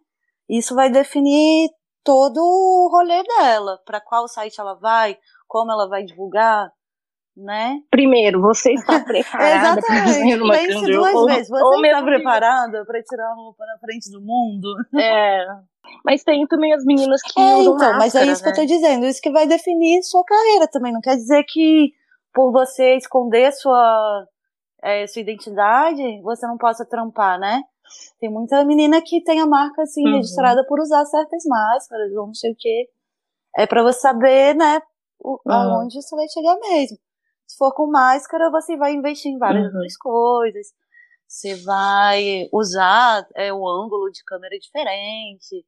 Isso 0.50 0.74
vai 0.76 0.90
definir 0.90 1.70
todo 2.04 2.38
o 2.40 2.90
rolê 2.92 3.24
dela, 3.24 3.80
para 3.86 4.00
qual 4.00 4.28
site 4.28 4.60
ela 4.60 4.76
vai, 4.76 5.18
como 5.48 5.72
ela 5.72 5.88
vai 5.90 6.04
divulgar, 6.04 6.70
né? 7.36 7.80
Primeiro, 7.90 8.40
você 8.42 8.74
está 8.74 9.00
preparada 9.04 9.82
para 9.82 9.96
Exatamente. 9.96 10.42
uma 10.42 10.54
Pense 10.54 10.86
duas 10.86 11.16
Ou- 11.16 11.26
vezes. 11.26 11.50
ou 11.52 11.58
Você 11.58 11.76
está 11.76 11.82
mesmo 11.82 12.00
que- 12.06 12.12
preparada 12.16 12.86
para 12.86 13.04
tirar 13.04 13.32
a 13.32 13.36
roupa 13.36 13.66
na 13.66 13.78
frente 13.80 14.10
do 14.12 14.22
mundo? 14.22 14.68
É. 15.00 15.46
Mas 16.04 16.24
tem 16.24 16.46
também 16.48 16.74
as 16.74 16.84
meninas 16.86 17.22
que 17.22 17.40
É, 17.40 17.64
então, 17.64 17.94
mas 17.98 18.14
é 18.16 18.20
máscara, 18.20 18.32
isso 18.32 18.44
que 18.44 18.50
eu 18.50 18.54
né? 18.54 18.60
tô 18.62 18.66
dizendo. 18.66 19.06
Isso 19.06 19.22
que 19.22 19.32
vai 19.32 19.48
definir 19.48 20.04
sua 20.04 20.24
carreira 20.24 20.68
também. 20.68 20.94
Não 20.94 21.02
quer 21.02 21.16
dizer 21.16 21.44
que 21.48 21.92
por 22.34 22.52
você 22.52 22.96
esconder 22.96 23.52
sua, 23.54 24.28
é, 24.84 25.08
sua 25.08 25.22
identidade, 25.22 26.22
você 26.22 26.46
não 26.46 26.58
possa 26.58 26.86
trampar, 26.86 27.40
né? 27.40 27.62
Tem 28.20 28.30
muita 28.30 28.64
menina 28.66 29.02
que 29.02 29.24
tem 29.24 29.40
a 29.40 29.46
marca 29.46 29.84
assim 29.84 30.04
Uhum. 30.06 30.18
registrada 30.18 30.66
por 30.68 30.80
usar 30.80 31.06
certas 31.06 31.44
máscaras 31.46 32.12
ou 32.14 32.28
não 32.28 32.34
sei 32.34 32.52
o 32.52 32.56
quê. 32.58 32.90
É 33.58 33.66
pra 33.66 33.84
você 33.84 34.00
saber, 34.02 34.54
né, 34.56 34.82
o, 35.20 35.40
Uhum. 35.46 35.54
aonde 35.54 36.02
você 36.02 36.16
vai 36.16 36.28
chegar 36.28 36.58
mesmo. 36.60 36.98
Se 37.48 37.58
for 37.58 37.74
com 37.74 37.88
máscara, 37.88 38.50
você 38.52 38.76
vai 38.76 38.94
investir 38.94 39.32
em 39.32 39.38
várias 39.38 39.66
Uhum. 39.66 39.74
outras 39.76 39.98
coisas. 39.98 40.68
Você 41.28 41.56
vai 41.64 42.50
usar 42.52 43.26
é, 43.36 43.52
o 43.54 43.68
ângulo 43.68 44.12
de 44.12 44.24
câmera 44.24 44.58
diferente. 44.60 45.66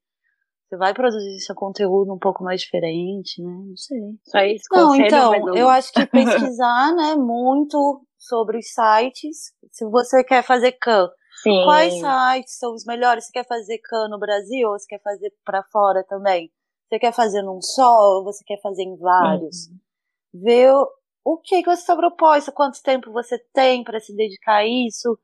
Você 0.68 0.76
vai 0.76 0.94
produzir 0.94 1.40
seu 1.40 1.56
conteúdo 1.56 2.14
um 2.14 2.20
pouco 2.20 2.44
mais 2.44 2.62
diferente, 2.62 3.42
né? 3.42 3.50
Não 3.50 3.78
sei. 3.78 4.00
Só 4.26 4.40
esse 4.40 4.66
Não, 4.70 4.96
então, 4.96 5.56
eu 5.56 5.70
acho 5.70 5.94
que 5.94 6.06
pesquisar, 6.08 6.94
né, 6.94 7.16
muito 7.16 8.06
sobre 8.18 8.58
os 8.58 8.68
sites. 8.74 9.54
Se 9.72 9.86
você 9.86 10.24
quer 10.26 10.44
fazer 10.44 10.74
CAN, 10.74 11.10
Sim. 11.42 11.64
quais 11.64 11.94
sites 11.94 12.58
são 12.58 12.74
os 12.74 12.84
melhores? 12.86 13.26
Você 13.26 13.32
quer 13.32 13.48
fazer 13.48 13.78
CAN 13.78 14.10
no 14.10 14.20
Brasil 14.20 14.68
ou 14.68 14.78
você 14.78 14.86
quer 14.88 15.02
fazer 15.02 15.32
pra 15.46 15.64
fora 15.72 16.04
também? 16.04 16.52
Você 16.90 17.00
quer 17.00 17.14
fazer 17.14 17.42
num 17.42 17.62
só 17.62 18.18
ou 18.18 18.24
você 18.26 18.44
quer 18.46 18.60
fazer 18.62 18.84
em 18.84 18.98
vários? 18.98 19.70
Ver 20.34 20.74
o, 20.74 20.90
o 21.24 21.38
que 21.38 21.64
que 21.64 21.70
você 21.70 21.82
está 21.82 21.96
proposta, 21.96 22.52
quanto 22.52 22.82
tempo 22.84 23.12
você 23.12 23.40
tem 23.54 23.86
para 23.86 24.02
se 24.02 24.14
dedicar 24.14 24.58
a 24.58 24.68
isso, 24.68 25.18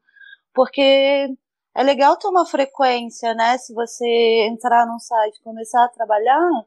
porque 0.53 1.27
é 1.75 1.83
legal 1.83 2.17
ter 2.17 2.27
uma 2.27 2.45
frequência, 2.45 3.33
né? 3.33 3.57
Se 3.57 3.73
você 3.73 4.47
entrar 4.47 4.86
num 4.86 4.99
site 4.99 5.38
e 5.38 5.43
começar 5.43 5.83
a 5.83 5.89
trabalhar, 5.89 6.65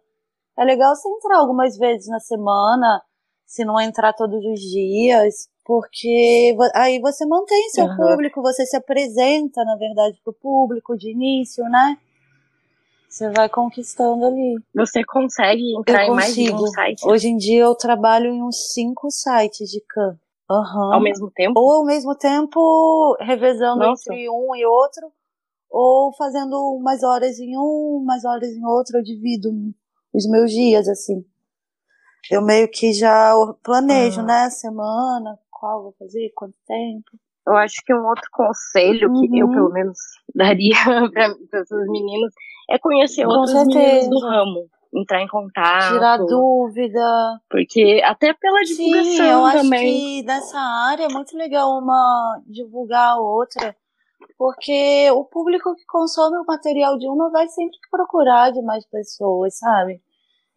é 0.58 0.64
legal 0.64 0.94
você 0.94 1.08
entrar 1.08 1.38
algumas 1.38 1.76
vezes 1.76 2.08
na 2.08 2.18
semana, 2.18 3.02
se 3.46 3.64
não 3.64 3.80
entrar 3.80 4.12
todos 4.12 4.44
os 4.44 4.60
dias, 4.60 5.48
porque 5.64 6.56
aí 6.74 7.00
você 7.00 7.24
mantém 7.26 7.70
seu 7.70 7.86
Aham. 7.86 7.96
público, 7.96 8.42
você 8.42 8.66
se 8.66 8.76
apresenta, 8.76 9.64
na 9.64 9.76
verdade, 9.76 10.20
pro 10.24 10.32
público 10.32 10.96
de 10.96 11.10
início, 11.10 11.64
né? 11.64 11.98
Você 13.08 13.30
vai 13.30 13.48
conquistando 13.48 14.26
ali. 14.26 14.58
Você 14.74 15.04
consegue 15.04 15.74
entrar 15.78 16.04
Eu 16.04 16.12
em 16.12 16.16
mais 16.16 16.34
de 16.34 16.52
um 16.52 16.66
site 16.66 17.06
Hoje 17.06 17.28
em 17.28 17.36
dia 17.36 17.62
eu 17.62 17.74
trabalho 17.74 18.30
em 18.30 18.42
uns 18.42 18.72
cinco 18.72 19.10
sites 19.10 19.70
de 19.70 19.80
CAN. 19.80 20.18
Aham. 20.50 20.94
ao 20.94 21.00
mesmo 21.00 21.30
tempo? 21.30 21.58
Ou 21.58 21.72
ao 21.72 21.84
mesmo 21.84 22.14
tempo 22.16 23.16
revezando 23.20 23.82
Nossa. 23.82 24.12
entre 24.12 24.28
um 24.30 24.54
e 24.54 24.64
outro, 24.64 25.10
ou 25.70 26.12
fazendo 26.16 26.56
umas 26.76 27.02
horas 27.02 27.38
em 27.38 27.56
um, 27.58 28.00
umas 28.02 28.24
horas 28.24 28.50
em 28.50 28.64
outro, 28.64 28.98
eu 28.98 29.02
divido 29.02 29.50
os 30.14 30.28
meus 30.28 30.50
dias, 30.52 30.88
assim. 30.88 31.24
Eu 32.30 32.42
meio 32.42 32.68
que 32.70 32.92
já 32.92 33.32
planejo, 33.62 34.20
Ah. 34.20 34.24
né, 34.24 34.42
a 34.44 34.50
semana, 34.50 35.38
qual 35.50 35.82
vou 35.84 35.94
fazer, 35.98 36.30
quanto 36.34 36.54
tempo. 36.66 37.10
Eu 37.46 37.56
acho 37.56 37.76
que 37.84 37.94
um 37.94 38.04
outro 38.06 38.28
conselho 38.32 39.12
que 39.12 39.38
eu, 39.38 39.46
Uhum. 39.46 39.52
pelo 39.52 39.70
menos, 39.70 39.98
daria 40.34 40.74
para 41.12 41.60
essas 41.60 41.88
meninas 41.88 42.32
é 42.68 42.78
conhecer 42.78 43.24
Com 43.24 43.32
outras 43.32 43.66
meninas 43.66 44.08
do 44.10 44.18
certeza. 44.18 44.28
ramo. 44.28 44.68
Entrar 44.96 45.20
em 45.20 45.28
contato. 45.28 45.92
Tirar 45.92 46.16
dúvida. 46.16 47.40
Porque 47.50 48.00
até 48.02 48.32
pela 48.32 48.60
divulgação 48.62 49.12
Sim, 49.12 49.30
eu 49.30 49.44
acho 49.44 49.62
também. 49.64 49.94
que 49.94 50.22
nessa 50.22 50.58
área 50.58 51.04
é 51.04 51.12
muito 51.12 51.36
legal 51.36 51.78
uma 51.78 52.40
divulgar 52.46 53.10
a 53.10 53.20
outra, 53.20 53.76
porque 54.38 55.10
o 55.10 55.24
público 55.24 55.74
que 55.74 55.84
consome 55.86 56.38
o 56.38 56.46
material 56.46 56.96
de 56.96 57.06
uma 57.06 57.30
vai 57.30 57.46
sempre 57.48 57.76
procurar 57.90 58.50
de 58.52 58.62
mais 58.62 58.88
pessoas, 58.88 59.58
sabe? 59.58 60.00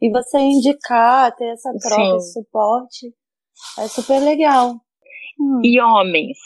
E 0.02 0.10
você 0.10 0.38
indicar, 0.40 1.36
ter 1.36 1.48
essa 1.48 1.72
troca, 1.78 2.16
esse 2.16 2.32
suporte, 2.32 3.14
é 3.78 3.88
super 3.90 4.20
legal. 4.20 4.76
Hum. 5.40 5.62
E 5.64 5.82
homens? 5.82 6.38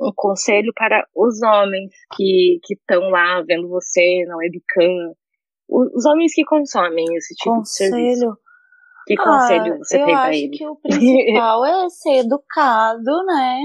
Um 0.00 0.12
conselho 0.14 0.72
para 0.74 1.06
os 1.14 1.42
homens 1.42 1.92
que 2.16 2.58
estão 2.70 3.10
lá 3.10 3.42
vendo 3.42 3.68
você 3.68 4.24
na 4.26 4.36
webcam. 4.36 5.14
Os 5.68 6.04
homens 6.06 6.32
que 6.34 6.44
consomem 6.44 7.04
esse 7.16 7.34
tipo 7.34 7.60
de 7.62 7.68
serviço. 7.70 8.20
Conselho. 8.26 8.38
Que 9.06 9.16
conselho 9.16 9.74
Ah, 9.74 9.78
você 9.78 10.00
eu 10.00 10.04
tem 10.06 10.14
para 10.14 10.28
acho 10.28 10.38
eles? 10.38 10.58
que 10.58 10.66
o 10.66 10.76
principal 10.76 11.64
é 11.64 11.88
ser 11.90 12.18
educado, 12.18 13.24
né? 13.26 13.58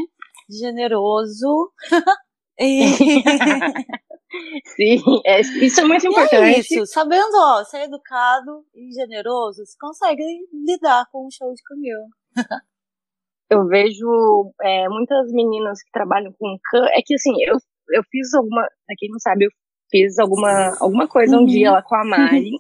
Generoso. 0.50 1.72
e... 2.60 2.82
Sim, 4.76 4.98
é- 5.26 5.42
isso 5.42 5.82
é 5.82 5.84
muito 5.84 6.06
E 6.06 6.10
importante. 6.10 6.36
é 6.44 6.60
isso, 6.60 6.86
sabendo, 6.88 7.36
ó, 7.36 7.64
ser 7.64 7.84
educado 7.84 8.66
e 8.74 8.92
generoso, 8.94 9.64
você 9.66 9.76
consegue 9.80 10.24
lidar 10.52 11.06
com 11.12 11.28
um 11.28 11.30
show 11.32 11.54
de 11.54 11.62
caminhão. 11.64 12.02
eu 13.50 13.68
vejo 13.68 14.52
é, 14.62 14.90
muitas 14.90 15.32
meninas 15.32 15.84
que 15.84 15.92
trabalham 15.92 16.34
com 16.40 16.58
can. 16.72 16.86
É 16.94 17.02
que 17.06 17.14
assim, 17.14 17.34
eu, 17.46 17.58
eu 17.92 18.02
fiz 18.10 18.34
alguma. 18.34 18.62
Pra 18.64 18.96
quem 18.98 19.10
não 19.12 19.20
sabe, 19.20 19.46
eu 19.46 19.50
fiz 19.94 20.18
alguma, 20.18 20.76
alguma 20.80 21.08
coisa 21.08 21.38
um 21.38 21.42
Uhum. 21.42 21.46
dia 21.46 21.72
lá 21.72 21.82
com 21.84 21.96
a 21.96 22.04
Mari 22.04 22.52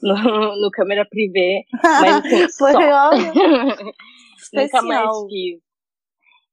no, 0.00 0.14
no 0.14 0.70
câmera 0.70 1.04
privê, 1.04 1.64
mas 1.82 2.24
assim, 2.24 2.48
Foi 2.56 2.72
só. 2.72 3.10
Nunca 4.54 4.82
mais 4.82 5.10
fiz. 5.28 5.65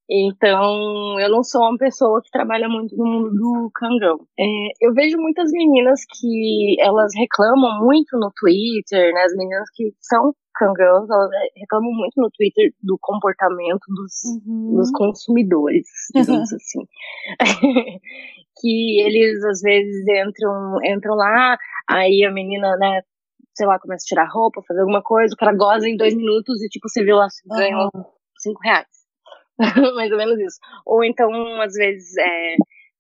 Então, 0.10 1.20
eu 1.20 1.30
não 1.30 1.44
sou 1.44 1.62
uma 1.62 1.78
pessoa 1.78 2.22
que 2.22 2.30
trabalha 2.30 2.68
muito 2.68 2.96
no 2.98 3.06
mundo 3.06 3.32
do 3.32 3.72
Kangão. 3.74 4.20
É, 4.38 4.44
eu 4.82 4.94
vejo 4.94 5.18
muitas 5.18 5.50
meninas 5.52 6.02
que 6.20 6.76
elas 6.80 7.12
reclamam 7.16 7.84
muito 7.86 8.18
no 8.20 8.30
Twitter, 8.36 9.13
né? 9.13 9.24
As 9.24 9.34
meninas 9.36 9.70
que 9.74 9.94
são 10.02 10.36
Kangirls, 10.56 11.10
elas 11.10 11.30
reclamam 11.58 11.92
muito 11.94 12.13
no 12.18 12.30
Twitter 12.32 12.74
do 12.82 12.98
comportamento 13.02 13.86
dos, 13.88 14.13
Uhum. 14.46 14.76
dos 14.76 14.92
consumidores, 14.92 15.88
digamos 16.13 16.52
assim. 16.54 16.86
que 18.62 19.02
eles 19.02 19.44
às 19.46 19.62
vezes 19.62 20.04
entram, 20.08 20.78
entram 20.86 21.16
lá, 21.16 21.58
aí 21.89 22.24
a 22.26 22.32
menina, 22.32 22.76
né, 22.78 23.02
sei 23.56 23.66
lá, 23.66 23.80
começa 23.80 24.04
a 24.06 24.08
tirar 24.08 24.30
roupa, 24.32 24.62
fazer 24.68 24.82
alguma 24.82 25.02
coisa, 25.02 25.34
o 25.34 25.38
cara 25.38 25.56
goza 25.56 25.88
em 25.88 25.98
dois 25.98 26.13
minutos 26.16 26.62
e 26.62 26.68
tipo, 26.70 26.88
você 26.89 27.04
viu 27.04 27.16
lá, 27.16 27.28
ganhou 27.48 27.89
Aham. 27.96 28.06
cinco 28.38 28.60
reais. 28.63 29.03
Mais 29.95 30.12
ou 30.12 30.17
menos 30.17 30.39
isso. 30.39 30.58
Ou 30.86 31.04
então, 31.04 31.32
às 31.62 31.73
vezes, 31.73 32.15
é, 32.17 32.56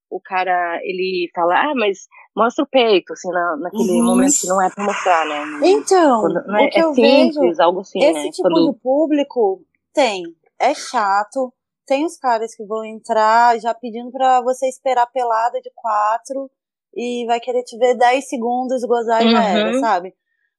o 0.09 0.19
cara, 0.19 0.79
ele 0.83 1.29
fala, 1.35 1.55
ah, 1.55 1.73
mas 1.75 2.07
mostra 2.35 2.63
o 2.63 2.67
peito, 2.67 3.13
assim, 3.13 3.29
na, 3.29 3.57
naquele 3.57 3.91
Uhum. 3.93 4.05
momento 4.05 4.33
que 4.39 4.47
não 4.47 4.61
é 4.61 4.69
pra 4.69 4.83
mostrar, 4.83 5.25
né? 5.27 5.59
Então, 5.67 6.21
Quando- 6.21 6.47
não 6.47 6.55
é, 6.59 6.65
o 6.65 6.69
que 6.69 6.79
é 6.79 6.83
eu 6.83 6.93
simples, 6.93 7.35
vejo, 7.35 7.61
algo 7.61 7.79
assim, 7.81 8.03
esse 8.03 8.13
né? 8.25 8.31
tipo 8.31 8.41
Quando, 8.49 8.71
de 8.73 8.79
público 8.79 9.61
tem. 9.93 10.23
É 10.59 10.73
chato. 10.73 11.53
Tem 11.85 12.05
os 12.05 12.17
caras 12.17 12.55
que 12.55 12.63
vão 12.65 12.85
entrar 12.85 13.59
já 13.59 13.73
pedindo 13.73 14.09
pra 14.11 14.41
você 14.41 14.67
esperar 14.69 15.05
pelada 15.07 15.59
de 15.59 15.69
quatro 15.75 16.49
e 16.95 17.25
vai 17.25 17.39
querer 17.41 17.63
te 17.63 17.77
ver 17.77 17.95
10 17.95 18.29
segundos, 18.29 18.85
gozar 18.85 19.25
e 19.25 19.29
já 19.29 19.43
era, 19.43 19.67
Uhum. 19.73 19.79
sabe? 19.79 20.13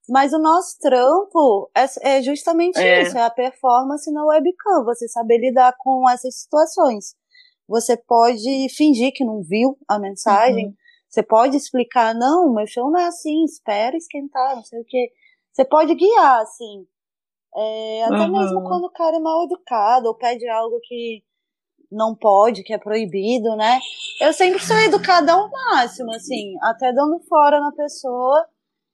Mas 0.07 0.33
o 0.33 0.39
nosso 0.39 0.77
trampo 0.79 1.69
é, 1.75 2.17
é 2.17 2.21
justamente 2.21 2.77
É. 2.79 3.01
isso, 3.01 3.17
é 3.17 3.23
a 3.23 3.29
performance 3.29 4.11
na 4.11 4.23
webcam, 4.25 4.83
você 4.85 5.07
saber 5.07 5.39
lidar 5.39 5.73
com 5.79 6.07
essas 6.09 6.41
situações. 6.41 7.15
Você 7.67 7.97
pode 7.97 8.67
fingir 8.75 9.11
que 9.13 9.25
não 9.25 9.41
viu 9.41 9.77
a 9.87 9.97
mensagem, 9.97 10.67
Uhum. 10.67 10.73
você 11.09 11.23
pode 11.23 11.57
explicar, 11.57 12.13
não, 12.13 12.53
meu 12.53 12.67
show 12.67 12.91
não 12.91 12.99
é 12.99 13.05
assim, 13.05 13.43
espera 13.43 13.97
esquentar, 13.97 14.55
não 14.55 14.63
sei 14.63 14.79
o 14.81 14.85
quê. 14.85 15.11
Você 15.51 15.65
pode 15.65 15.95
guiar, 15.95 16.41
assim. 16.41 16.85
É, 17.55 18.03
até 18.03 18.25
Uhum. 18.25 18.31
mesmo 18.31 18.63
quando 18.63 18.83
o 18.85 18.91
cara 18.91 19.15
é 19.17 19.19
mal 19.19 19.43
educado 19.45 20.07
ou 20.07 20.15
pede 20.15 20.47
algo 20.47 20.77
que 20.83 21.23
não 21.91 22.13
pode, 22.13 22.63
que 22.63 22.73
é 22.73 22.77
proibido, 22.77 23.55
né? 23.55 23.79
Eu 24.21 24.33
sempre 24.33 24.59
sou 24.61 24.75
educada 24.77 25.31
ao 25.33 25.49
máximo, 25.49 26.11
assim, 26.11 26.53
até 26.61 26.91
dando 26.91 27.19
fora 27.29 27.59
na 27.59 27.71
pessoa. 27.71 28.45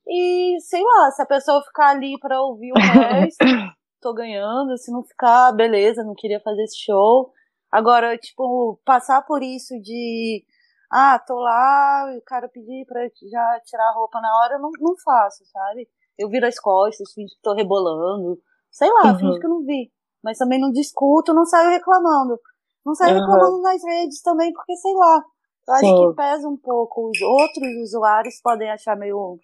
E 0.06 0.56
sei 0.60 0.82
lá, 0.82 1.10
se 1.10 1.22
a 1.22 1.26
pessoa 1.26 1.62
ficar 1.62 1.90
ali 1.90 2.18
pra 2.18 2.40
ouvir 2.42 2.72
o 2.72 2.78
resto, 2.78 3.38
tô 4.00 4.12
ganhando. 4.12 4.76
Se 4.78 4.90
não 4.92 5.02
ficar, 5.02 5.52
beleza, 5.52 6.02
não 6.04 6.14
queria 6.14 6.40
fazer 6.40 6.64
esse 6.64 6.78
show. 6.84 7.30
Agora, 7.70 8.16
tipo, 8.18 8.78
passar 8.84 9.22
por 9.22 9.42
isso 9.42 9.74
de. 9.80 10.44
Ah, 10.92 11.18
tô 11.18 11.34
lá, 11.40 12.12
e 12.14 12.18
o 12.18 12.22
cara 12.22 12.48
pedir 12.48 12.84
pra 12.86 13.00
já 13.30 13.60
tirar 13.64 13.88
a 13.88 13.94
roupa 13.94 14.20
na 14.20 14.28
hora, 14.40 14.54
eu 14.56 14.60
não, 14.60 14.70
não 14.78 14.94
faço, 15.02 15.42
sabe? 15.46 15.88
Eu 16.18 16.28
viro 16.28 16.46
as 16.46 16.58
costas, 16.58 17.10
finge 17.14 17.34
que 17.34 17.40
tô 17.42 17.54
rebolando. 17.54 18.38
Sei 18.70 18.90
lá, 18.92 19.12
Uhum. 19.12 19.18
finge 19.18 19.38
que 19.40 19.46
eu 19.46 19.50
não 19.50 19.64
vi. 19.64 19.90
Mas 20.22 20.36
também 20.36 20.60
não 20.60 20.70
discuto, 20.70 21.32
não 21.32 21.46
saio 21.46 21.70
reclamando. 21.70 22.38
Não 22.84 22.94
saio 22.94 23.14
Uhum. 23.14 23.20
reclamando 23.20 23.62
nas 23.62 23.82
redes 23.82 24.20
também, 24.20 24.52
porque 24.52 24.76
sei 24.76 24.92
lá. 24.94 25.22
Eu 25.68 25.74
acho 25.74 25.86
Sim. 25.86 26.08
que 26.10 26.14
pesa 26.16 26.48
um 26.48 26.56
pouco. 26.58 27.08
Os 27.10 27.20
outros 27.22 27.68
usuários 27.84 28.38
podem 28.42 28.70
achar 28.70 28.94
meio, 28.96 29.38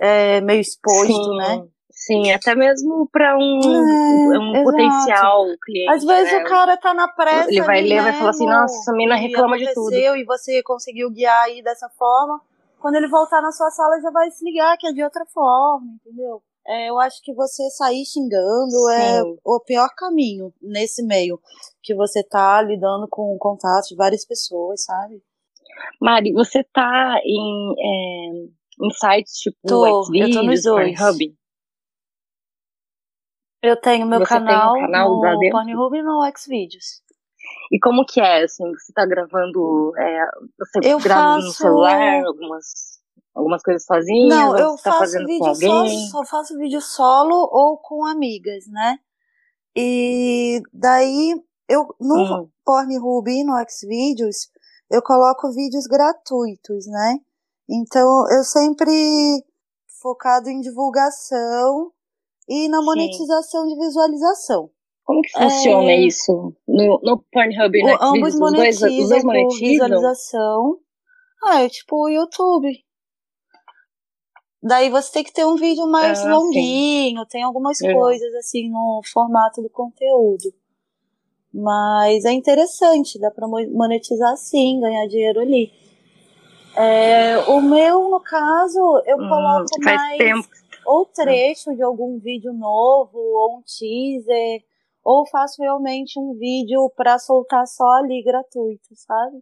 é, 0.00 0.40
meio 0.40 0.60
exposto, 0.60 1.06
sim, 1.06 1.36
né? 1.36 1.64
sim, 1.90 2.32
até 2.32 2.54
mesmo 2.54 3.08
pra 3.10 3.36
um, 3.36 3.60
É, 3.60 4.38
um 4.38 4.50
exato. 4.50 4.64
potencial 4.64 5.44
cliente, 5.62 5.90
Às 5.90 6.04
vezes 6.04 6.32
né? 6.32 6.44
o 6.44 6.48
cara 6.48 6.76
tá 6.76 6.92
na 6.92 7.08
pressa. 7.08 7.50
Ele 7.50 7.62
vai 7.62 7.82
ler 7.82 7.98
e 7.98 8.02
vai 8.02 8.12
falar 8.12 8.30
assim, 8.30 8.46
nossa, 8.46 8.74
essa 8.76 8.92
mina 8.92 9.16
e 9.16 9.20
reclama 9.20 9.56
de 9.56 9.72
tudo. 9.72 9.94
E 9.94 10.24
você 10.24 10.62
conseguiu 10.62 11.10
guiar 11.10 11.44
aí 11.44 11.62
dessa 11.62 11.88
forma. 11.90 12.40
Quando 12.80 12.96
ele 12.96 13.08
voltar 13.08 13.40
na 13.40 13.50
sua 13.50 13.70
sala, 13.70 14.00
já 14.02 14.10
vai 14.10 14.30
se 14.30 14.44
ligar 14.44 14.76
que 14.76 14.86
é 14.86 14.92
de 14.92 15.02
outra 15.02 15.24
forma, 15.26 15.86
entendeu? 16.04 16.42
É, 16.66 16.88
eu 16.88 16.98
acho 16.98 17.22
que 17.22 17.32
você 17.34 17.68
sair 17.70 18.04
xingando 18.06 18.88
é 18.90 19.22
Sim. 19.22 19.38
o 19.44 19.60
pior 19.60 19.88
caminho 19.96 20.52
nesse 20.62 21.02
meio. 21.02 21.38
Que 21.82 21.94
você 21.94 22.22
tá 22.22 22.60
lidando 22.62 23.06
com 23.08 23.34
o 23.34 23.38
contato 23.38 23.88
de 23.88 23.96
várias 23.96 24.24
pessoas, 24.26 24.84
sabe? 24.84 25.22
Mari, 26.00 26.32
você 26.32 26.62
tá 26.64 27.20
em, 27.24 27.74
é, 27.78 28.48
em 28.80 28.90
sites 28.90 29.34
tipo 29.38 29.58
Tô, 29.68 30.04
Xvideos. 30.04 30.62
Pornhub? 30.64 31.34
Eu 33.62 33.80
tenho 33.80 34.06
meu 34.06 34.18
Você 34.18 34.26
tem 34.26 34.40
um 34.40 34.46
canal, 34.48 34.74
canal 34.74 35.08
no? 35.10 35.50
Pornhub 35.50 35.96
e 35.96 36.02
no 36.02 36.20
Xvideos. 36.36 37.02
E 37.72 37.78
como 37.78 38.04
que 38.04 38.20
é, 38.20 38.44
assim, 38.44 38.70
você 38.72 38.92
tá 38.92 39.06
gravando, 39.06 39.92
é, 39.98 40.26
você 40.58 40.80
Eu 40.88 40.98
grava 40.98 41.22
no 41.36 41.40
faço- 41.40 41.52
celular, 41.54 42.24
algumas, 42.26 42.64
algumas 43.34 43.62
coisas 43.62 43.84
sozinhas, 43.84 44.28
Não, 44.28 44.58
eu 44.58 44.76
tá 44.76 44.92
faço 44.92 45.24
vídeo 45.26 45.54
só, 45.54 45.86
só 46.10 46.24
faço 46.24 46.58
vídeo 46.58 46.80
solo 46.80 47.34
ou 47.50 47.78
com 47.78 48.04
amigas, 48.04 48.66
né? 48.68 48.98
E 49.76 50.62
daí 50.72 51.34
eu 51.68 51.94
no 52.00 52.14
Hum, 52.44 52.48
Pornhub 52.64 53.30
e 53.30 53.44
no 53.44 53.54
Xvideos 53.68 54.48
eu 54.90 55.02
coloco 55.02 55.50
vídeos 55.52 55.86
gratuitos, 55.86 56.86
né? 56.86 57.18
Então 57.68 58.08
eu 58.30 58.44
sempre 58.44 58.90
focado 60.00 60.48
em 60.50 60.60
divulgação 60.60 61.90
e 62.48 62.68
na 62.68 62.78
Sim. 62.80 62.84
monetização 62.84 63.66
de 63.66 63.76
visualização. 63.76 64.70
como 65.04 65.20
que 65.22 65.32
funciona 65.32 65.90
É. 65.92 66.00
isso? 66.00 66.54
No, 66.66 66.98
no 67.02 67.22
Pornhub 67.30 67.76
e 67.78 67.84
O- 67.84 68.02
ambos 68.02 68.34
os 68.34 68.40
dois, 68.40 68.76
os 68.76 68.80
monetizam 68.80 69.08
dois 69.08 69.24
monetizam? 69.24 69.68
visualização. 69.68 70.78
Ah, 71.44 71.62
é 71.62 71.68
tipo 71.68 71.96
o 72.04 72.08
YouTube. 72.08 72.68
Daí 74.62 74.88
você 74.88 75.12
tem 75.12 75.24
que 75.24 75.32
ter 75.32 75.44
um 75.44 75.56
vídeo 75.56 75.86
mais 75.86 76.20
Ah, 76.20 76.22
sim. 76.22 76.28
longuinho, 76.30 77.26
tem 77.26 77.42
algumas 77.42 77.78
Legal. 77.80 78.00
coisas 78.00 78.34
assim 78.36 78.70
no 78.70 79.02
formato 79.12 79.60
do 79.60 79.68
conteúdo. 79.68 80.52
Mas 81.52 82.24
é 82.24 82.32
interessante, 82.32 83.18
dá 83.20 83.30
pra 83.30 83.46
mo- 83.46 83.70
monetizar 83.72 84.34
sim, 84.38 84.80
ganhar 84.80 85.06
dinheiro 85.06 85.38
ali. 85.40 85.70
É, 86.76 87.38
o 87.50 87.60
meu, 87.60 88.08
no 88.10 88.20
caso, 88.20 89.02
eu 89.06 89.16
Hum, 89.18 89.28
coloco 89.28 89.80
faz 89.84 90.02
mais 90.02 90.18
tempo. 90.18 90.48
ou 90.84 91.06
trecho 91.06 91.74
de 91.74 91.82
algum 91.82 92.18
vídeo 92.18 92.52
novo, 92.52 93.16
ou 93.18 93.58
um 93.58 93.62
teaser, 93.62 94.62
ou 95.04 95.26
faço 95.26 95.62
realmente 95.62 96.18
um 96.18 96.34
vídeo 96.38 96.90
pra 96.96 97.18
soltar 97.18 97.66
só 97.66 97.84
ali 97.98 98.22
gratuito, 98.22 98.88
sabe? 98.96 99.38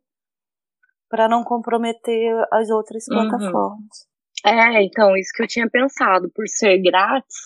Pra 1.09 1.29
não 1.29 1.45
comprometer 1.45 2.35
as 2.53 2.71
outras 2.71 3.09
Uhum. 3.09 3.13
plataformas. 3.13 4.07
É, 4.45 4.83
então, 4.83 5.17
isso 5.17 5.33
que 5.35 5.43
eu 5.43 5.47
tinha 5.49 5.69
pensado, 5.71 6.31
por 6.35 6.47
ser 6.49 6.79
grátis, 6.83 7.37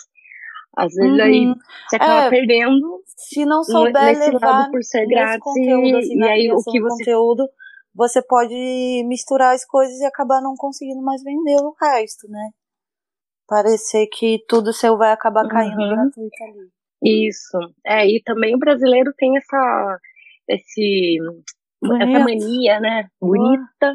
às 0.76 0.94
vezes 0.94 1.18
aí 1.18 1.46
Uhum. 1.48 1.54
você 1.86 1.96
acaba 1.96 2.22
É, 2.22 2.28
perdendo 2.28 3.02
Se 3.16 3.44
não 3.46 3.62
souber 3.64 4.02
nesse 4.02 4.30
levar 4.30 4.40
lado 4.40 4.70
por 4.70 4.82
ser 4.84 5.06
grátis 5.06 5.38
conteúdo, 5.40 5.96
assim, 5.96 6.12
e, 6.12 6.16
e 6.16 6.18
na 6.18 6.28
aí 6.28 6.52
o 6.52 6.54
criação 6.54 6.72
que 6.72 6.80
você 6.80 7.04
conteúdo, 7.04 7.48
você 7.96 8.22
pode 8.22 8.54
misturar 9.06 9.54
as 9.54 9.64
coisas 9.64 9.98
e 9.98 10.04
acabar 10.04 10.40
não 10.42 10.54
conseguindo 10.56 11.00
mais 11.02 11.22
vender 11.22 11.56
o 11.62 11.74
resto, 11.80 12.28
né? 12.28 12.50
Parecer 13.48 14.06
que 14.08 14.44
tudo 14.48 14.72
seu 14.72 14.98
vai 14.98 15.12
acabar 15.12 15.48
caindo 15.48 15.80
Uhum. 15.80 15.88
gratuito 15.94 16.44
ali. 16.44 16.68
Isso. 17.28 17.58
É, 17.86 18.06
e 18.06 18.22
também 18.24 18.54
o 18.54 18.58
brasileiro 18.58 19.12
tem 19.16 19.36
essa 19.36 19.98
esse 20.48 21.18
essa 22.02 22.18
mania, 22.20 22.80
né? 22.80 23.08
Bonita. 23.20 23.94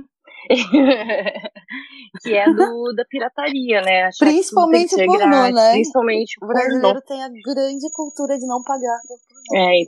que 2.23 2.33
é 2.33 2.45
do 2.51 2.93
da 2.95 3.05
pirataria, 3.05 3.81
né? 3.81 4.03
Achar 4.03 4.25
Principalmente 4.25 4.95
pornô, 4.95 5.17
grátis, 5.17 5.55
né? 5.55 5.71
principalmente 5.73 6.35
O 6.37 6.39
pornô. 6.47 6.53
brasileiro 6.53 7.01
tem 7.01 7.23
a 7.23 7.29
grande 7.29 7.89
cultura 7.91 8.37
de 8.37 8.47
não 8.47 8.63
pagar 8.63 8.97
por 9.07 9.17
pornô. 9.27 9.69
É, 9.69 9.81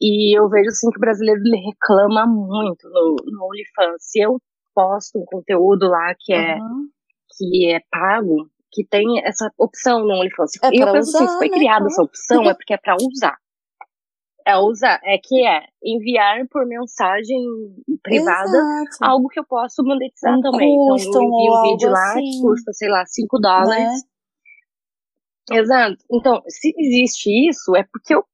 e 0.00 0.38
eu 0.38 0.48
vejo 0.48 0.68
assim 0.68 0.90
que 0.90 0.98
o 0.98 1.00
brasileiro 1.00 1.40
ele 1.44 1.56
reclama 1.56 2.26
muito 2.26 2.88
no, 2.90 3.16
no 3.24 3.46
OnlyFans. 3.46 3.96
Se 4.00 4.20
eu 4.20 4.38
posto 4.74 5.18
um 5.18 5.24
conteúdo 5.24 5.88
lá 5.88 6.14
que 6.18 6.32
é, 6.34 6.56
Uhum. 6.56 6.88
que 7.36 7.72
é 7.72 7.80
pago, 7.90 8.48
que 8.70 8.84
tem 8.84 9.24
essa 9.24 9.50
opção 9.58 10.00
no 10.00 10.14
OnlyFans. 10.14 10.52
É 10.62 10.68
e 10.72 10.80
eu 10.80 10.92
penso 10.92 11.16
assim, 11.16 11.24
usar, 11.24 11.32
se 11.32 11.38
foi 11.38 11.48
né, 11.48 11.56
criada 11.56 11.78
claro. 11.78 11.92
essa 11.92 12.02
opção, 12.02 12.42
é 12.44 12.54
porque 12.54 12.74
é 12.74 12.76
pra 12.76 12.96
usar. 13.00 13.36
É 14.46 14.56
usar, 14.58 15.00
é 15.02 15.18
que 15.20 15.44
é 15.44 15.64
enviar 15.82 16.46
por 16.48 16.64
mensagem 16.66 17.36
privada 18.00 18.48
Exato. 18.48 18.96
algo 19.02 19.28
que 19.28 19.40
eu 19.40 19.44
posso 19.44 19.82
monetizar 19.82 20.38
Um 20.38 20.40
também. 20.40 20.72
Então 20.72 20.86
eu 20.86 20.92
custom 20.92 21.22
envio 21.22 21.52
ou 21.52 21.58
um 21.58 21.62
vídeo 21.62 21.90
lá 21.90 22.12
que 22.12 22.20
assim. 22.20 22.42
custa, 22.42 22.72
sei 22.72 22.88
lá, 22.88 23.04
5 23.06 23.38
dólares. 23.40 24.04
Né? 25.50 25.58
Exato. 25.58 25.96
Então, 26.12 26.42
se 26.46 26.72
existe 26.76 27.48
isso, 27.48 27.74
é 27.74 27.82
porque 27.90 28.14
eu 28.14 28.24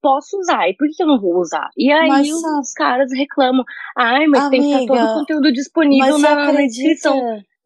posso 0.00 0.38
usar. 0.38 0.68
E 0.68 0.76
por 0.76 0.88
que 0.88 1.02
eu 1.02 1.06
não 1.06 1.20
vou 1.20 1.38
usar? 1.38 1.68
E 1.76 1.92
aí 1.92 2.08
Mas 2.08 2.28
os, 2.28 2.72
caras 2.72 3.10
reclamam. 3.12 3.64
Ai, 3.96 4.26
mas 4.26 4.48
tem 4.48 4.60
que 4.60 4.66
estar 4.68 4.86
todo 4.86 4.96
o 4.96 5.00
Amiga, 5.00 5.14
conteúdo 5.14 5.52
disponível 5.52 6.18
na, 6.18 6.52
na 6.52 6.60
descrição. 6.62 7.16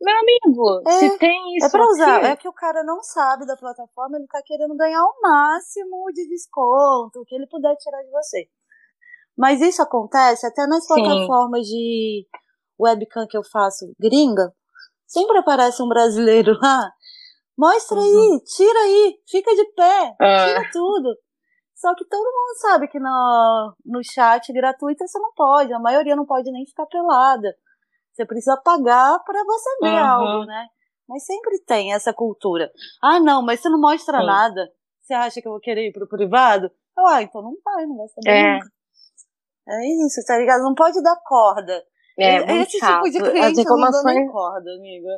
Meu 0.01 0.15
amigo, 0.19 0.83
é, 0.87 0.99
se 0.99 1.19
tem 1.19 1.57
isso. 1.57 1.67
É 1.67 1.71
pra 1.71 1.87
usar. 1.87 2.17
Aqui... 2.17 2.27
É 2.27 2.37
que 2.37 2.49
o 2.49 2.53
cara 2.53 2.83
não 2.85 3.03
sabe 3.03 3.47
da 3.47 3.57
plataforma, 3.57 4.19
ele 4.19 4.27
tá 4.27 4.43
querendo 4.45 4.77
ganhar 4.77 5.03
o 5.03 5.21
máximo 5.23 6.13
de 6.13 6.29
desconto, 6.29 7.21
o 7.21 7.25
que 7.25 7.35
ele 7.35 7.47
puder 7.47 7.75
tirar 7.77 8.03
de 8.03 8.11
você. 8.11 8.47
Mas 9.37 9.61
isso 9.61 9.83
acontece 9.83 10.47
até 10.47 10.67
nas 10.67 10.87
Sim. 10.87 10.95
plataformas 10.95 11.67
de 11.67 12.27
webcam 12.79 13.27
que 13.27 13.37
eu 13.37 13.43
faço 13.51 13.95
gringa. 13.99 14.53
Sempre 15.07 15.39
aparece 15.39 15.83
um 15.83 15.89
brasileiro 15.89 16.53
lá. 16.61 16.91
Mostra 17.57 17.99
uhum. 17.99 18.05
aí, 18.05 18.41
tira 18.45 18.79
aí, 18.81 19.15
fica 19.29 19.55
de 19.55 19.65
pé, 19.75 20.17
ah. 20.21 20.47
tira 20.47 20.71
tudo. 20.73 21.17
Só 21.75 21.95
que 21.95 22.05
todo 22.05 22.25
mundo 22.25 22.59
sabe 22.61 22.89
que 22.89 23.01
no, 23.01 23.75
no 23.85 24.01
chat 24.05 24.53
gratuito 24.53 25.07
você 25.07 25.19
não 25.19 25.33
pode, 25.35 25.73
a 25.73 25.79
maioria 25.79 26.15
não 26.15 26.25
pode 26.25 26.51
nem 26.53 26.65
ficar 26.65 26.87
pelada. 26.87 27.55
Você 28.13 28.25
precisa 28.25 28.57
pagar 28.57 29.19
para 29.25 29.45
você 29.45 29.71
ver 29.83 30.01
uhum. 30.01 30.05
algo, 30.05 30.45
né? 30.47 30.69
Mas 31.09 31.25
sempre 31.25 31.61
tem 31.67 31.93
essa 31.93 32.13
cultura. 32.15 32.71
Ah, 33.03 33.19
não, 33.19 33.43
mas 33.43 33.61
você 33.61 33.69
não 33.69 33.81
mostra 33.81 34.21
Sim. 34.21 34.27
nada. 34.27 34.71
Você 35.03 35.13
acha 35.13 35.43
que 35.43 35.49
eu 35.49 35.53
vou 35.53 35.61
querer 35.61 35.89
ir 35.89 35.93
pro 35.93 36.09
privado? 36.09 36.71
Ah, 36.97 37.21
então 37.23 37.43
não 37.43 37.55
vai, 37.63 37.85
não 37.87 37.97
vai 37.97 38.09
saber 38.09 38.31
é. 38.31 38.55
nunca. 38.55 38.69
É 39.69 40.07
isso, 40.07 40.25
tá 40.27 40.39
ligado? 40.39 40.63
Não 40.63 40.75
pode 40.75 41.03
dar 41.03 41.17
corda. 41.25 41.83
É, 42.19 42.37
é 42.37 42.63
Esse 42.63 42.79
chato. 42.79 43.03
tipo 43.03 43.11
de 43.11 43.19
cliente 43.19 43.47
As 43.47 43.59
informações... 43.59 44.15
não 44.15 44.27
dá 44.27 44.33
corda, 44.33 44.71
amiga. 44.79 45.11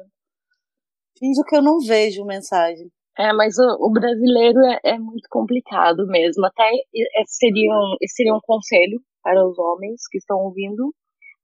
Finge 1.19 1.43
que 1.47 1.57
eu 1.57 1.63
não 1.63 1.79
vejo 1.79 2.25
mensagem. 2.25 2.91
É, 3.19 3.33
mas 3.33 3.57
o, 3.59 3.87
o 3.87 3.91
brasileiro 3.91 4.61
é, 4.61 4.81
é, 4.85 4.99
muito 4.99 5.27
complicado 5.31 6.07
mesmo. 6.07 6.45
Até 6.45 6.71
é, 6.71 7.25
seria, 7.27 7.73
um, 7.73 7.97
seria 8.07 8.35
um 8.35 8.41
conselho 8.43 9.01
para 9.23 9.47
os 9.47 9.59
homens 9.59 10.03
que 10.11 10.19
estão 10.19 10.39
ouvindo. 10.39 10.95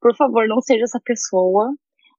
Por 0.01 0.15
favor, 0.15 0.47
não 0.47 0.61
seja 0.61 0.85
essa 0.85 1.01
pessoa, 1.03 1.73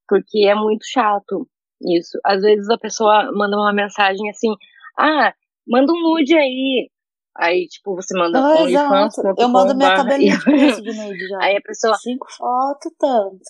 porque 0.07 0.47
é 0.47 0.55
muito 0.55 0.85
chato 0.85 1.47
isso. 1.81 2.17
Às 2.25 2.41
vezes 2.41 2.69
a 2.69 2.77
pessoa 2.77 3.31
manda 3.31 3.55
uma 3.57 3.73
mensagem 3.73 4.27
assim, 4.29 4.55
ah, 4.97 5.33
manda 5.67 5.91
um 5.93 6.01
nude 6.01 6.35
aí. 6.35 6.89
Aí, 7.35 7.67
tipo, 7.67 7.95
você 7.95 8.17
manda 8.17 8.39
ah, 8.39 8.61
OnlyFans. 8.61 9.15
Eu 9.37 9.49
mando 9.49 9.75
minha 9.75 9.95
tabelinha 9.95 10.37
de 10.37 10.43
preço 10.43 10.81
de 10.81 10.93
nude 10.93 11.27
já. 11.27 11.43
Aí 11.43 11.57
a 11.57 11.61
pessoa... 11.61 11.95
Cinco 11.97 12.27
fotos, 12.31 12.91
tanto. 12.97 13.43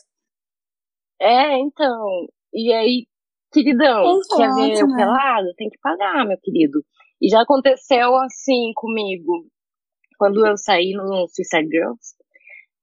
É, 1.20 1.58
então. 1.60 2.28
E 2.54 2.74
aí, 2.74 3.08
queridão, 3.54 4.18
Exato, 4.18 4.38
quer 4.38 4.54
ver 4.56 4.88
né? 4.88 4.96
pelado? 4.96 5.54
Tem 5.56 5.70
que 5.70 5.78
pagar, 5.80 6.26
meu 6.26 6.38
querido. 6.42 6.84
E 7.22 7.30
já 7.30 7.42
aconteceu 7.42 8.16
assim 8.18 8.72
comigo. 8.76 9.46
Quando 10.18 10.46
eu 10.46 10.58
saí 10.58 10.92
no 10.94 11.28
Suicide 11.28 11.70
Girls, 11.70 12.16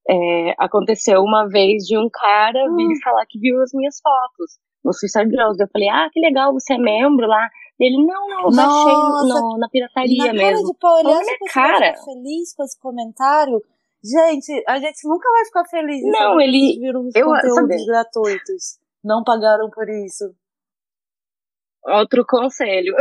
é, 0.09 0.55
aconteceu 0.59 1.21
uma 1.21 1.49
vez 1.49 1.85
de 1.85 1.99
um 1.99 2.09
cara 2.11 2.65
vir 2.75 2.87
hum. 2.87 3.01
falar 3.03 3.27
que 3.27 3.39
viu 3.39 3.61
as 3.63 3.71
minhas 3.73 3.99
fotos 4.01 4.59
no 4.85 4.93
Suicide 4.93 5.31
Girls. 5.31 5.61
Eu 5.61 5.69
falei, 5.73 5.89
ah, 5.89 6.09
que 6.13 6.21
legal, 6.21 6.53
você 6.53 6.75
é 6.75 6.79
membro 6.79 7.27
lá. 7.27 7.49
Ele, 7.79 7.97
não, 8.05 8.29
não, 8.29 8.45
eu 8.45 8.51
baixei 8.51 8.93
no, 8.93 9.59
na 9.59 9.69
pirataria 9.69 10.27
na 10.27 10.33
mesmo. 10.35 10.75
Cara 10.79 11.01
de 11.01 11.05
pau, 11.05 11.19
acha 11.19 11.39
que 11.39 11.53
cara. 11.53 11.95
Feliz 12.05 12.55
com 12.55 12.63
esse 12.63 12.79
comentário? 12.79 13.63
Gente, 14.03 14.65
a 14.67 14.79
gente 14.79 15.07
nunca 15.07 15.31
vai 15.31 15.45
ficar 15.45 15.65
feliz. 15.67 16.03
Não, 16.05 16.41
ele. 16.41 16.79
Viram 16.79 17.07
os 17.07 17.15
eu, 17.15 17.27
conteúdos 17.27 17.55
sabe? 17.55 17.87
gratuitos. 17.87 18.79
Não 19.03 19.23
pagaram 19.25 19.71
por 19.71 19.89
isso. 19.89 20.35
Outro 21.83 22.25
conselho. 22.27 22.95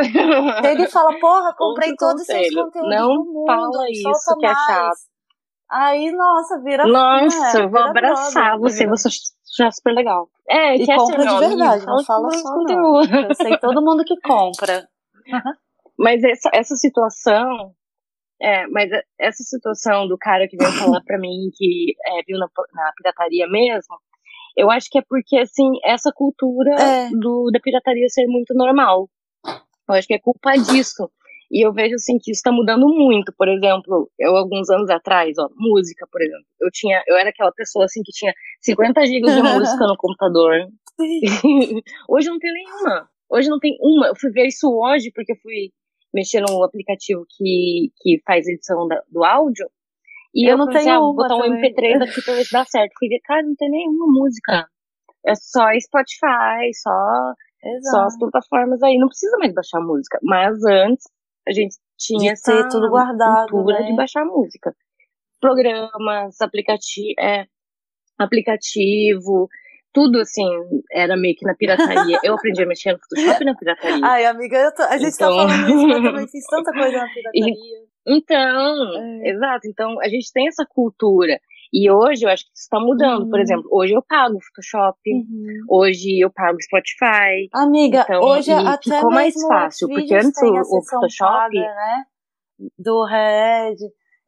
Ele 0.63 0.87
fala, 0.87 1.19
porra, 1.19 1.53
comprei 1.57 1.91
Outro 1.91 2.07
todos 2.07 2.25
conselho. 2.25 2.41
esses 2.41 2.55
conteúdos 2.55 2.95
Não 2.95 3.07
do 3.09 3.25
mundo, 3.25 3.45
fala 3.45 3.89
isso 3.89 4.37
que 4.39 4.45
é 4.45 4.55
chato. 4.55 4.97
Aí, 5.69 6.11
nossa, 6.11 6.59
vira 6.61 6.85
Nossa, 6.87 7.59
né, 7.59 7.67
vou 7.67 7.79
abraçar 7.79 8.57
brother, 8.57 8.87
você, 8.87 8.87
você 8.87 9.63
é 9.63 9.71
super 9.71 9.93
legal. 9.93 10.27
É, 10.49 10.75
e 10.75 10.87
compra 10.87 11.27
de 11.27 11.39
verdade, 11.39 11.85
não 11.85 12.03
fala 12.03 12.31
só 12.31 12.55
não. 12.63 13.01
Eu 13.01 13.35
sei 13.35 13.55
todo 13.59 13.83
mundo 13.83 14.03
que 14.03 14.19
compra. 14.21 14.87
Mas 15.97 16.23
essa, 16.23 16.49
essa 16.53 16.75
situação, 16.75 17.75
é, 18.41 18.65
mas 18.67 18.89
essa 19.19 19.43
situação 19.43 20.07
do 20.07 20.17
cara 20.17 20.47
que 20.47 20.57
veio 20.57 20.71
falar 20.71 21.01
pra 21.01 21.19
mim 21.19 21.51
que 21.53 21.93
é, 22.03 22.23
viu 22.25 22.39
na, 22.39 22.47
na 22.73 22.91
pirataria 22.97 23.47
mesmo, 23.47 23.95
eu 24.55 24.69
acho 24.69 24.87
que 24.89 24.99
é 24.99 25.03
porque, 25.07 25.37
assim, 25.37 25.69
essa 25.83 26.11
cultura 26.13 26.73
é. 26.79 27.09
do, 27.11 27.49
da 27.51 27.59
pirataria 27.59 28.07
ser 28.09 28.25
muito 28.27 28.53
normal. 28.53 29.09
Eu 29.89 29.95
acho 29.95 30.07
que 30.07 30.13
é 30.13 30.19
culpa 30.19 30.53
disso. 30.53 31.09
E 31.51 31.65
eu 31.65 31.73
vejo 31.73 31.95
assim 31.95 32.17
que 32.19 32.31
isso 32.31 32.39
está 32.39 32.51
mudando 32.51 32.87
muito. 32.87 33.33
Por 33.35 33.47
exemplo, 33.47 34.09
eu 34.19 34.35
alguns 34.35 34.69
anos 34.69 34.89
atrás, 34.89 35.35
ó, 35.39 35.49
música, 35.57 36.07
por 36.11 36.21
exemplo, 36.21 36.45
eu 36.61 36.69
tinha, 36.71 37.01
eu 37.07 37.17
era 37.17 37.29
aquela 37.29 37.51
pessoa 37.51 37.85
assim 37.85 38.01
que 38.03 38.11
tinha 38.11 38.31
50 38.61 39.05
gigas 39.07 39.33
de 39.33 39.41
música 39.41 39.87
no 39.87 39.97
computador. 39.97 40.67
hoje 42.07 42.29
não 42.29 42.37
tem 42.37 42.53
nenhuma. 42.53 43.09
Hoje 43.31 43.49
não 43.49 43.59
tem 43.59 43.75
uma. 43.81 44.07
Eu 44.07 44.15
fui 44.15 44.31
ver 44.31 44.47
isso 44.47 44.67
hoje 44.69 45.11
porque 45.13 45.31
eu 45.31 45.37
fui 45.41 45.71
mexer 46.13 46.41
no 46.41 46.63
aplicativo 46.63 47.25
que, 47.29 47.91
que 47.97 48.21
faz 48.25 48.47
edição 48.47 48.87
da, 48.87 49.01
do 49.09 49.23
áudio. 49.23 49.67
E 50.33 50.47
eu, 50.47 50.51
eu 50.51 50.57
não 50.57 50.67
tenho 50.67 50.79
assim, 50.79 50.89
ah, 50.89 50.99
vou 50.99 51.15
botar 51.15 51.35
um 51.35 51.41
MP3 51.41 52.03
aqui 52.03 52.21
pra 52.21 52.33
ver 52.35 52.45
se 52.45 52.51
dá 52.51 52.65
certo. 52.65 52.91
Fui 52.99 53.07
ver, 53.07 53.19
cara, 53.23 53.43
não 53.43 53.55
tem 53.55 53.69
nenhuma 53.69 54.05
música. 54.07 54.67
É 55.25 55.35
só 55.35 55.67
Spotify, 55.79 56.71
só, 56.81 57.33
só 57.91 58.03
as 58.03 58.17
plataformas 58.17 58.81
aí. 58.83 58.97
Não 58.97 59.07
precisa 59.07 59.37
mais 59.37 59.53
baixar 59.53 59.81
música. 59.81 60.19
Mas 60.23 60.63
antes 60.63 61.05
a 61.47 61.51
gente 61.51 61.75
tinha 61.97 62.19
de 62.19 62.29
essa 62.29 62.69
tudo 62.69 62.89
guardado, 62.89 63.49
cultura 63.49 63.79
né? 63.79 63.87
de 63.87 63.95
baixar 63.95 64.23
música. 64.23 64.73
Programas, 65.41 66.39
aplicati 66.41 67.13
é, 67.19 67.45
aplicativo, 68.17 69.47
tudo 69.91 70.19
assim, 70.19 70.47
era 70.91 71.17
meio 71.17 71.35
que 71.35 71.45
na 71.45 71.55
pirataria. 71.55 72.19
eu 72.23 72.35
aprendi 72.35 72.63
a 72.63 72.67
mexer 72.67 72.93
no 72.93 72.99
Photoshop 72.99 73.45
na 73.45 73.55
pirataria. 73.57 74.05
Ai, 74.05 74.25
amiga, 74.25 74.71
tô, 74.75 74.83
a 74.83 74.97
gente 74.97 75.17
tá 75.17 75.25
então... 75.25 75.47
tá 75.47 75.49
falando 75.49 75.69
isso, 75.69 75.91
eu 75.91 76.03
também 76.03 76.27
fiz 76.29 76.45
tanta 76.45 76.71
coisa 76.71 76.97
na 76.97 77.07
pirataria. 77.07 77.88
Então, 78.07 79.01
é. 79.23 79.29
exato. 79.29 79.67
Então, 79.67 79.99
a 80.01 80.07
gente 80.07 80.31
tem 80.31 80.47
essa 80.47 80.65
cultura. 80.65 81.39
E 81.71 81.89
hoje 81.91 82.25
eu 82.25 82.29
acho 82.29 82.45
que 82.45 82.51
isso 82.53 82.63
está 82.63 82.79
mudando. 82.79 83.23
Uhum. 83.23 83.29
Por 83.29 83.39
exemplo, 83.39 83.69
hoje 83.71 83.93
eu 83.93 84.01
pago 84.01 84.37
o 84.37 84.41
Photoshop, 84.41 84.97
uhum. 85.07 85.65
hoje 85.69 86.19
eu 86.19 86.31
pago 86.31 86.57
o 86.57 86.63
Spotify. 86.63 87.47
Amiga, 87.53 88.01
então, 88.01 88.21
hoje 88.23 88.51
até 88.51 88.95
ficou 88.95 89.11
mais 89.11 89.35
fácil, 89.47 89.87
porque 89.87 90.15
antes 90.15 90.41
o, 90.41 90.81
Photoshop. 90.83 91.29
Paga, 91.29 91.75
né? 91.75 92.03
Do 92.77 93.05
Red. 93.05 93.77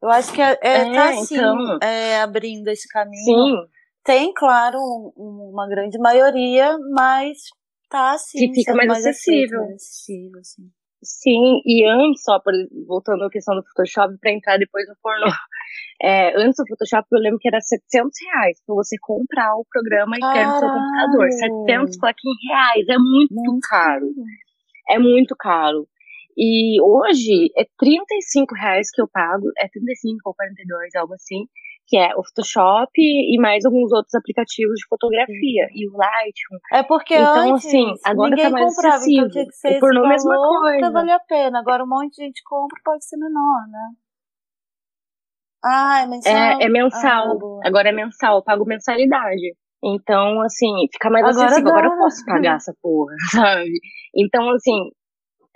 Eu 0.00 0.08
acho 0.08 0.32
que 0.32 0.40
é, 0.40 0.58
é, 0.62 0.78
é 0.78 0.92
tá 0.92 1.10
assim, 1.10 1.34
então, 1.36 1.78
é, 1.82 2.20
abrindo 2.20 2.68
esse 2.68 2.88
caminho. 2.88 3.24
Sim. 3.24 3.56
Tem, 4.04 4.32
claro, 4.34 4.78
um, 5.16 5.50
uma 5.52 5.68
grande 5.68 5.96
maioria, 5.98 6.76
mas 6.92 7.38
tá 7.88 8.12
assim. 8.12 8.38
Que 8.38 8.54
fica 8.54 8.74
mais, 8.74 8.88
mais 8.88 9.06
acessível. 9.06 9.60
mais 9.60 9.74
acessível, 9.74 10.40
sim. 10.42 10.70
Sim, 11.02 11.60
e 11.66 11.84
antes, 11.84 12.22
só 12.22 12.38
por, 12.38 12.52
voltando 12.86 13.24
à 13.24 13.30
questão 13.30 13.56
do 13.56 13.64
Photoshop, 13.64 14.16
para 14.18 14.32
entrar 14.32 14.58
depois 14.58 14.86
no 14.88 14.94
pornô. 15.02 15.26
É, 16.04 16.36
antes 16.36 16.56
do 16.56 16.66
Photoshop, 16.66 17.06
eu 17.12 17.20
lembro 17.20 17.38
que 17.38 17.46
era 17.46 17.60
700 17.60 18.10
reais 18.26 18.60
pra 18.66 18.74
você 18.74 18.96
comprar 19.00 19.54
o 19.54 19.64
programa 19.70 20.16
e 20.16 20.20
ter 20.20 20.46
no 20.46 20.58
seu 20.58 20.68
computador. 20.68 21.30
700 21.30 21.96
fucking 21.96 22.48
reais, 22.48 22.88
é 22.88 22.98
muito, 22.98 23.32
muito 23.32 23.60
caro. 23.68 24.06
É 24.90 24.98
muito 24.98 25.36
caro. 25.38 25.86
E 26.36 26.80
hoje 26.82 27.52
é 27.56 27.64
35 27.78 28.54
reais 28.54 28.90
que 28.90 29.00
eu 29.00 29.06
pago, 29.06 29.46
é 29.56 29.68
35 29.68 30.20
ou 30.24 30.34
42, 30.34 30.94
algo 30.96 31.14
assim, 31.14 31.46
que 31.86 31.96
é 31.96 32.14
o 32.16 32.24
Photoshop 32.24 32.90
e 32.96 33.36
mais 33.40 33.64
alguns 33.64 33.92
outros 33.92 34.14
aplicativos 34.14 34.74
de 34.76 34.86
fotografia, 34.88 35.68
e 35.74 35.88
o 35.88 35.92
Lightroom. 35.92 36.58
É 36.72 36.82
porque 36.82 37.14
então, 37.14 37.54
antes, 37.54 37.66
assim, 37.66 37.92
agora 38.04 38.36
tá 38.36 38.50
mais 38.50 38.74
comprava, 38.74 38.96
então 38.96 38.96
acessível. 38.96 39.26
Então 39.26 39.30
tinha 39.30 39.46
que 39.46 39.56
ser 39.56 39.76
o 39.76 39.80
pornô, 39.80 40.08
mesma 40.08 40.36
coisa. 40.36 40.78
Pra 40.78 40.90
valer 40.90 41.12
a 41.12 41.20
pena. 41.20 41.58
Agora 41.58 41.84
um 41.84 41.88
monte 41.88 42.16
de 42.16 42.24
gente 42.24 42.42
compra, 42.44 42.78
pode 42.84 43.04
ser 43.04 43.16
menor, 43.16 43.68
né? 43.68 43.90
Ah, 45.64 46.00
é 46.02 46.06
mensal? 46.06 46.32
É, 46.32 46.64
é 46.64 46.68
mensal. 46.68 47.60
Ah, 47.62 47.68
Agora 47.68 47.88
é 47.88 47.92
mensal, 47.92 48.36
eu 48.36 48.42
pago 48.42 48.64
mensalidade. 48.64 49.54
Então, 49.84 50.40
assim, 50.42 50.72
fica 50.92 51.10
mais 51.10 51.24
agora 51.24 51.46
acessível. 51.46 51.64
Dá. 51.64 51.78
Agora 51.78 51.94
eu 51.94 51.98
posso 51.98 52.24
pagar 52.24 52.56
essa 52.56 52.74
porra, 52.80 53.14
sabe? 53.30 53.80
Então, 54.14 54.48
assim, 54.50 54.90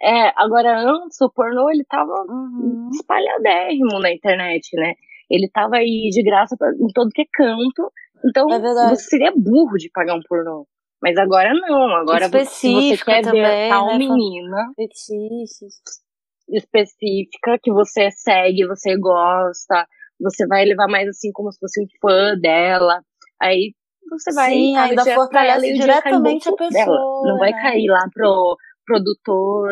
é, 0.00 0.32
agora 0.36 0.78
antes 0.78 1.20
o 1.20 1.30
pornô 1.30 1.70
ele 1.70 1.84
tava 1.84 2.12
uhum. 2.28 2.90
espalhadérrimo 2.92 3.98
na 4.00 4.12
internet, 4.12 4.76
né? 4.76 4.94
Ele 5.30 5.48
tava 5.52 5.76
aí 5.76 6.08
de 6.10 6.22
graça 6.22 6.56
pra, 6.56 6.70
em 6.70 6.88
todo 6.94 7.10
que 7.10 7.22
é 7.22 7.26
canto. 7.32 7.92
Então, 8.24 8.50
é 8.50 8.88
você 8.88 9.04
seria 9.04 9.32
burro 9.36 9.76
de 9.76 9.90
pagar 9.90 10.14
um 10.14 10.22
pornô. 10.28 10.66
Mas 11.02 11.16
agora 11.18 11.52
não, 11.52 11.94
agora 11.96 12.28
você, 12.28 12.44
se 12.46 12.96
você 12.96 13.04
quer 13.04 13.22
também, 13.22 13.42
ver 13.42 13.68
tal 13.68 13.86
né? 13.86 13.98
menina 13.98 14.72
específica 16.48 17.58
que 17.62 17.72
você 17.72 18.10
segue, 18.10 18.66
você 18.66 18.96
gosta, 18.96 19.86
você 20.20 20.46
vai 20.46 20.64
levar 20.64 20.88
mais 20.88 21.08
assim 21.08 21.30
como 21.32 21.52
se 21.52 21.58
fosse 21.58 21.82
um 21.82 21.86
fã 22.00 22.36
dela. 22.38 23.02
Aí 23.40 23.74
você 24.08 24.32
vai 24.32 24.52
Sim, 24.52 24.76
ainda 24.76 25.04
fortalece 25.04 25.72
diretamente 25.74 26.48
a 26.48 26.52
pessoa. 26.52 26.70
Dela. 26.70 27.22
Não 27.24 27.38
vai 27.38 27.50
né? 27.50 27.60
cair 27.60 27.88
lá 27.88 28.08
pro 28.12 28.56
produtor. 28.86 29.68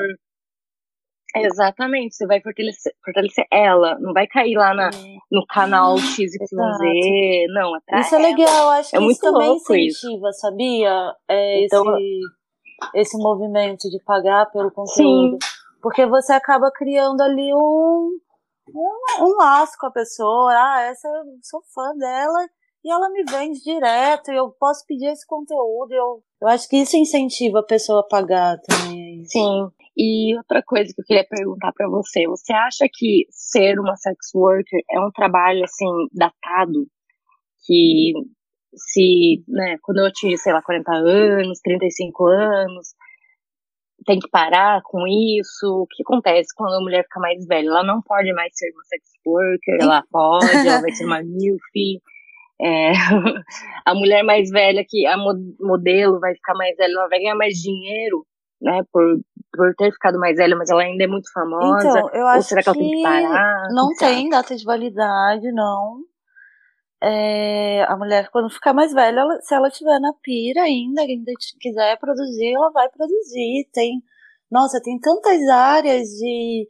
Exatamente, 1.34 2.14
você 2.14 2.26
vai 2.26 2.40
fortalecer, 2.40 2.94
fortalecer 3.04 3.44
ela, 3.50 3.98
não 3.98 4.12
vai 4.12 4.26
cair 4.26 4.56
lá 4.56 4.72
na, 4.72 4.90
no 5.30 5.44
canal 5.46 5.98
XYZ, 5.98 6.34
Exato. 6.40 6.78
não, 7.48 7.74
até 7.74 8.00
Isso 8.00 8.14
é 8.14 8.18
legal, 8.18 8.68
acho 8.70 8.90
que 8.90 8.96
é 8.96 9.02
isso 9.02 9.20
também 9.20 9.56
incentiva, 9.56 10.28
isso. 10.28 10.40
sabia? 10.40 11.14
É 11.28 11.64
então, 11.64 11.84
esse, 11.96 12.20
esse 12.94 13.18
movimento 13.18 13.90
de 13.90 13.98
pagar 14.04 14.50
pelo 14.50 14.70
conteúdo. 14.70 14.92
Sim. 14.92 15.38
Porque 15.82 16.06
você 16.06 16.32
acaba 16.32 16.70
criando 16.70 17.20
ali 17.20 17.52
um, 17.52 18.18
um, 18.74 19.24
um 19.24 19.36
laço 19.36 19.72
com 19.78 19.86
a 19.86 19.90
pessoa, 19.90 20.52
ah, 20.52 20.82
essa 20.82 21.08
eu 21.08 21.24
sou 21.42 21.60
fã 21.74 21.94
dela, 21.96 22.48
e 22.84 22.90
ela 22.90 23.10
me 23.10 23.24
vende 23.24 23.60
direto, 23.60 24.30
e 24.30 24.36
eu 24.36 24.50
posso 24.50 24.86
pedir 24.86 25.06
esse 25.06 25.26
conteúdo, 25.26 25.92
eu, 25.92 26.22
eu 26.40 26.48
acho 26.48 26.68
que 26.68 26.76
isso 26.76 26.96
incentiva 26.96 27.60
a 27.60 27.64
pessoa 27.64 28.00
a 28.00 28.08
pagar 28.08 28.58
também. 28.60 29.22
É 29.22 29.24
Sim, 29.24 29.68
e 29.96 30.36
outra 30.36 30.62
coisa 30.62 30.92
que 30.94 31.00
eu 31.00 31.04
queria 31.04 31.26
perguntar 31.28 31.72
para 31.72 31.88
você, 31.88 32.26
você 32.26 32.52
acha 32.52 32.86
que 32.92 33.26
ser 33.30 33.78
uma 33.78 33.96
sex 33.96 34.30
worker 34.34 34.80
é 34.90 35.00
um 35.00 35.10
trabalho 35.10 35.62
assim 35.64 35.86
datado 36.12 36.86
que 37.64 38.12
se, 38.76 39.42
né, 39.48 39.76
quando 39.82 39.98
eu 39.98 40.06
atingir, 40.06 40.36
sei 40.38 40.52
lá, 40.52 40.62
40 40.62 40.92
anos, 40.92 41.60
35 41.60 42.26
anos, 42.26 42.88
tem 44.04 44.18
que 44.18 44.28
parar 44.28 44.82
com 44.84 45.06
isso? 45.06 45.82
O 45.82 45.86
que 45.86 46.02
acontece 46.02 46.48
quando 46.54 46.74
a 46.74 46.80
mulher 46.80 47.04
fica 47.04 47.20
mais 47.20 47.46
velha? 47.46 47.68
Ela 47.68 47.84
não 47.84 48.02
pode 48.02 48.32
mais 48.32 48.52
ser 48.54 48.70
uma 48.72 48.84
sex 48.84 49.02
worker, 49.24 49.78
ela 49.80 50.04
pode, 50.10 50.68
ela 50.68 50.80
vai 50.80 50.92
ser 50.92 51.06
uma 51.06 51.22
MILF. 51.22 52.02
É, 52.60 52.92
a 53.84 53.94
mulher 53.94 54.22
mais 54.22 54.50
velha, 54.50 54.84
que 54.86 55.06
a 55.06 55.16
modelo 55.16 56.20
vai 56.20 56.34
ficar 56.34 56.54
mais 56.54 56.76
velha, 56.76 56.92
ela 56.92 57.08
vai 57.08 57.18
ganhar 57.18 57.34
mais 57.34 57.54
dinheiro, 57.54 58.24
né, 58.60 58.82
por 58.92 59.20
por 59.56 59.72
ter 59.76 59.92
ficado 59.92 60.18
mais 60.18 60.36
velha, 60.36 60.56
mas 60.56 60.68
ela 60.68 60.82
ainda 60.82 61.04
é 61.04 61.06
muito 61.06 61.30
famosa? 61.32 61.88
Então, 61.88 62.10
eu 62.12 62.26
acho 62.26 62.38
Ou 62.38 62.42
será 62.42 62.62
que 62.62 62.68
ela 62.68 62.78
tem 62.78 62.90
que 62.90 63.02
parar? 63.02 63.68
Não 63.70 63.88
tem 63.96 64.28
data 64.28 64.56
de 64.56 64.64
validade, 64.64 65.52
não. 65.52 66.00
É, 67.00 67.84
a 67.84 67.96
mulher, 67.96 68.30
quando 68.30 68.50
ficar 68.50 68.72
mais 68.72 68.92
velha, 68.92 69.20
ela, 69.20 69.40
se 69.40 69.54
ela 69.54 69.70
tiver 69.70 70.00
na 70.00 70.12
pira 70.22 70.62
ainda, 70.62 71.02
ainda 71.02 71.32
quiser 71.60 71.98
produzir, 71.98 72.52
ela 72.52 72.70
vai 72.70 72.88
produzir. 72.88 73.68
Tem, 73.72 74.02
nossa, 74.50 74.80
tem 74.82 74.98
tantas 74.98 75.40
áreas 75.48 76.08
de 76.08 76.66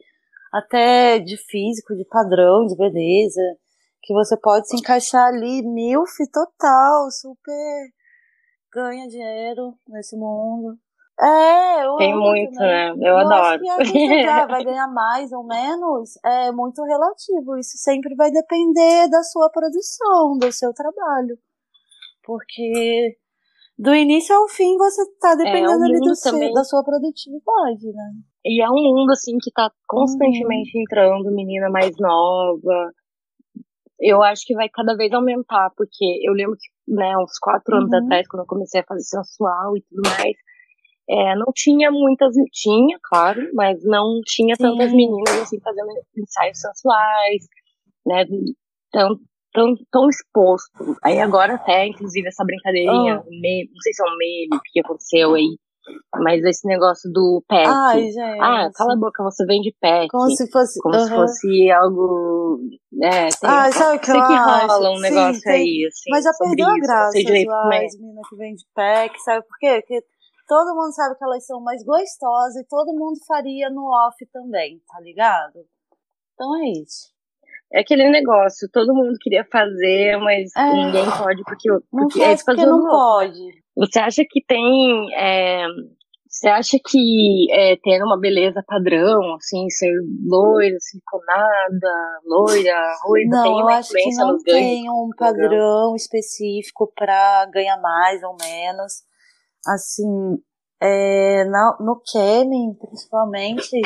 até 0.53 1.19
de 1.19 1.37
físico, 1.37 1.95
de 1.95 2.05
padrão, 2.05 2.65
de 2.65 2.75
beleza, 2.75 3.41
que 4.01 4.13
você 4.13 4.37
pode 4.37 4.67
se 4.67 4.77
encaixar 4.77 5.27
ali, 5.27 5.61
milf 5.63 6.17
total, 6.31 7.09
super 7.11 7.89
ganha 8.73 9.07
dinheiro 9.07 9.73
nesse 9.87 10.15
mundo. 10.17 10.77
É, 11.19 11.85
eu 11.85 11.95
Tem 11.95 12.11
amo 12.11 12.21
muito, 12.23 12.59
né? 12.59 12.89
Eu, 12.89 12.97
eu 12.97 13.17
adoro. 13.17 13.61
Acho 13.79 13.91
que 13.91 14.27
a 14.27 14.45
vai 14.47 14.63
ganhar 14.65 14.87
mais 14.87 15.31
ou 15.31 15.45
menos 15.45 16.17
é 16.25 16.51
muito 16.51 16.83
relativo. 16.83 17.57
Isso 17.57 17.77
sempre 17.77 18.15
vai 18.15 18.31
depender 18.31 19.07
da 19.09 19.23
sua 19.23 19.49
produção, 19.49 20.37
do 20.37 20.51
seu 20.51 20.73
trabalho. 20.73 21.37
Porque 22.23 23.17
do 23.77 23.93
início 23.93 24.35
ao 24.35 24.47
fim 24.49 24.77
você 24.77 25.03
tá 25.19 25.31
é, 25.33 25.35
dependendo 25.37 25.83
é, 25.83 25.87
ali 25.87 25.99
do 25.99 26.15
seu, 26.15 26.53
da 26.53 26.63
sua 26.63 26.83
produtividade, 26.83 27.85
né? 27.93 28.11
E 28.45 28.61
é 28.61 28.69
um 28.69 28.75
mundo, 28.75 29.11
assim, 29.11 29.37
que 29.41 29.51
tá 29.51 29.71
constantemente 29.87 30.77
uhum. 30.77 30.83
entrando 30.83 31.35
menina 31.35 31.69
mais 31.69 31.91
nova. 31.97 32.91
Eu 33.99 34.21
acho 34.21 34.45
que 34.45 34.53
vai 34.53 34.69
cada 34.69 34.95
vez 34.95 35.11
aumentar, 35.13 35.71
porque 35.75 36.19
eu 36.23 36.33
lembro 36.33 36.55
que, 36.57 36.93
né, 36.93 37.17
uns 37.17 37.39
quatro 37.39 37.77
anos 37.77 37.91
uhum. 37.91 38.05
atrás, 38.05 38.27
quando 38.27 38.41
eu 38.41 38.47
comecei 38.47 38.81
a 38.81 38.85
fazer 38.85 39.03
sensual 39.03 39.75
e 39.75 39.81
tudo 39.81 40.01
mais, 40.03 40.35
é, 41.07 41.35
não 41.35 41.51
tinha 41.53 41.91
muitas, 41.91 42.33
tinha, 42.51 42.97
claro, 43.03 43.41
mas 43.53 43.83
não 43.83 44.19
tinha 44.25 44.55
tantas 44.57 44.89
Sim. 44.89 44.95
meninas 44.95 45.41
assim 45.41 45.59
fazendo 45.61 45.89
ensaios 46.17 46.59
sensuais, 46.59 47.43
né? 48.05 48.25
Tão, 48.91 49.19
tão, 49.53 49.75
tão 49.91 50.09
exposto. 50.09 50.97
Aí 51.03 51.19
agora 51.19 51.55
até, 51.55 51.87
inclusive, 51.87 52.27
essa 52.27 52.43
brincadeirinha, 52.43 53.21
oh. 53.25 53.29
meme, 53.29 53.69
não 53.71 53.81
sei 53.81 53.93
se 53.93 54.03
é 54.03 54.05
um 54.05 54.17
meme, 54.17 54.57
o 54.57 54.61
que 54.63 54.79
aconteceu 54.79 55.35
aí, 55.35 55.57
mas 56.15 56.43
esse 56.43 56.67
negócio 56.67 57.11
do 57.11 57.43
pack. 57.47 57.67
Ai, 57.67 58.09
gente. 58.09 58.39
Ah, 58.41 58.69
cala 58.73 58.93
a 58.93 58.97
boca, 58.97 59.23
você 59.23 59.45
vende 59.45 59.75
pack. 59.79 60.07
Como 60.09 60.29
se 60.31 60.49
fosse. 60.51 60.81
Como 60.81 60.95
se 60.95 61.09
fosse 61.09 61.71
algo. 61.71 62.59
É, 63.03 63.27
tem, 63.27 63.49
ah, 63.49 63.71
sabe 63.71 63.99
que, 63.99 64.05
sei 64.07 64.21
que 64.21 64.33
rola 64.33 64.89
um 64.91 64.99
negócio 64.99 65.41
Sim, 65.41 65.49
aí, 65.49 65.87
assim. 65.87 66.09
Mas 66.09 66.23
já 66.23 66.31
perdeu 66.39 66.67
a 66.67 66.77
graça, 66.79 67.17
as 67.17 67.23
meninas 67.23 68.27
que 68.29 68.35
vendem 68.37 68.55
pack, 68.73 69.21
sabe 69.21 69.45
por 69.45 69.57
quê? 69.59 69.83
Porque 69.87 70.03
todo 70.47 70.75
mundo 70.75 70.93
sabe 70.93 71.17
que 71.17 71.23
elas 71.23 71.45
são 71.45 71.61
mais 71.61 71.83
gostosas 71.83 72.55
e 72.55 72.67
todo 72.67 72.93
mundo 72.93 73.17
faria 73.27 73.69
no 73.69 73.83
off 73.83 74.25
também, 74.31 74.81
tá 74.87 74.99
ligado? 74.99 75.65
Então 76.33 76.55
é 76.61 76.69
isso. 76.69 77.13
É 77.73 77.79
aquele 77.79 78.09
negócio, 78.09 78.69
todo 78.71 78.93
mundo 78.93 79.17
queria 79.19 79.45
fazer, 79.51 80.17
mas 80.17 80.51
é, 80.55 80.71
ninguém 80.71 81.05
pode 81.05 81.43
porque, 81.43 81.69
porque 81.91 82.19
não 82.19 82.25
é 82.25 82.35
porque 82.37 82.65
não 82.65 82.87
pode. 82.87 83.63
Você 83.75 83.99
acha 83.99 84.23
que 84.29 84.41
tem. 84.45 85.13
É, 85.15 85.65
você 86.27 86.47
acha 86.47 86.77
que 86.85 87.47
é, 87.51 87.77
ter 87.77 88.03
uma 88.03 88.19
beleza 88.19 88.63
padrão, 88.67 89.35
assim, 89.35 89.69
ser 89.69 89.91
loira, 90.25 90.75
siliconada, 90.79 92.19
loira, 92.25 92.93
ruiva, 93.05 93.37
não, 93.37 93.43
tem 93.43 93.53
uma 93.53 93.61
eu 93.61 93.67
acho 93.69 93.93
que 93.93 94.15
não 94.15 94.37
tem 94.43 94.89
um 94.89 95.09
padrão 95.17 95.95
específico 95.95 96.91
para 96.93 97.45
ganhar 97.53 97.79
mais 97.79 98.21
ou 98.21 98.35
menos 98.37 99.03
assim, 99.67 100.41
é, 100.81 101.45
na, 101.45 101.77
no 101.79 102.01
Kemen, 102.01 102.75
principalmente, 102.75 103.81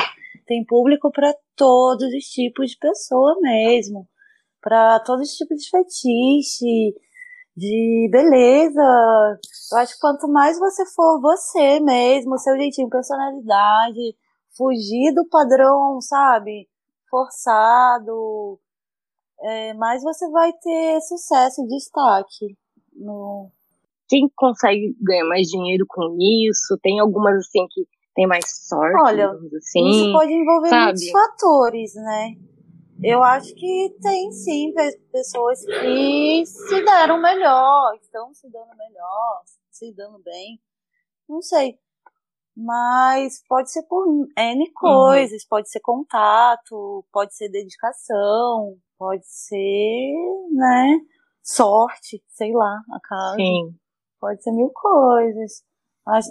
tem 0.46 0.64
público 0.64 1.10
para 1.10 1.34
todos 1.56 2.08
os 2.12 2.24
tipos 2.24 2.70
de 2.70 2.78
pessoa 2.78 3.36
mesmo, 3.40 4.08
para 4.60 5.00
todos 5.00 5.30
os 5.30 5.36
tipos 5.36 5.56
de 5.62 5.70
fetiche, 5.70 6.94
de 7.56 8.08
beleza. 8.10 9.38
Eu 9.72 9.78
acho 9.78 9.94
que 9.94 10.00
quanto 10.00 10.28
mais 10.28 10.58
você 10.58 10.84
for 10.86 11.20
você 11.20 11.80
mesmo, 11.80 12.38
seu 12.38 12.56
jeitinho, 12.56 12.90
personalidade, 12.90 14.16
fugir 14.56 15.14
do 15.14 15.28
padrão, 15.28 16.00
sabe, 16.00 16.68
forçado, 17.08 18.58
é, 19.40 19.74
mais 19.74 20.02
você 20.02 20.28
vai 20.30 20.52
ter 20.52 21.00
sucesso 21.00 21.62
e 21.62 21.68
destaque 21.68 22.56
no, 22.92 23.50
quem 24.10 24.28
consegue 24.34 24.96
ganhar 25.00 25.24
mais 25.24 25.46
dinheiro 25.46 25.86
com 25.88 26.16
isso? 26.20 26.76
Tem 26.82 26.98
algumas 26.98 27.36
assim 27.36 27.64
que 27.70 27.86
tem 28.12 28.26
mais 28.26 28.44
sorte, 28.66 29.00
Olha, 29.00 29.30
assim, 29.56 29.88
isso 29.88 30.12
pode 30.12 30.32
envolver 30.32 30.68
sabe? 30.68 30.86
muitos 30.86 31.10
fatores, 31.10 31.94
né? 31.94 32.34
Eu 33.02 33.22
acho 33.22 33.54
que 33.54 33.96
tem 34.02 34.30
sim 34.32 34.74
pessoas 35.10 35.64
que 35.64 36.44
se 36.44 36.84
deram 36.84 37.22
melhor, 37.22 37.94
estão 38.02 38.34
se 38.34 38.50
dando 38.50 38.76
melhor, 38.76 39.42
se 39.70 39.94
dando 39.94 40.18
bem. 40.22 40.60
Não 41.26 41.40
sei. 41.40 41.78
Mas 42.54 43.42
pode 43.48 43.70
ser 43.70 43.84
por 43.84 44.06
N 44.36 44.64
uhum. 44.64 44.72
coisas, 44.74 45.42
uhum. 45.42 45.48
pode 45.48 45.70
ser 45.70 45.80
contato, 45.80 47.06
pode 47.12 47.34
ser 47.34 47.48
dedicação, 47.48 48.76
pode 48.98 49.24
ser, 49.24 50.12
né, 50.50 50.98
sorte, 51.42 52.22
sei 52.28 52.52
lá, 52.52 52.82
acaso. 52.92 53.36
Sim. 53.36 53.79
Pode 54.20 54.42
ser 54.42 54.52
mil 54.52 54.70
coisas. 54.74 55.62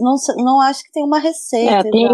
Não, 0.02 0.16
não 0.44 0.62
acho 0.62 0.84
que 0.84 0.92
tem 0.92 1.04
uma 1.04 1.20
receita 1.20 1.88
é, 1.88 1.92
tem, 1.92 2.08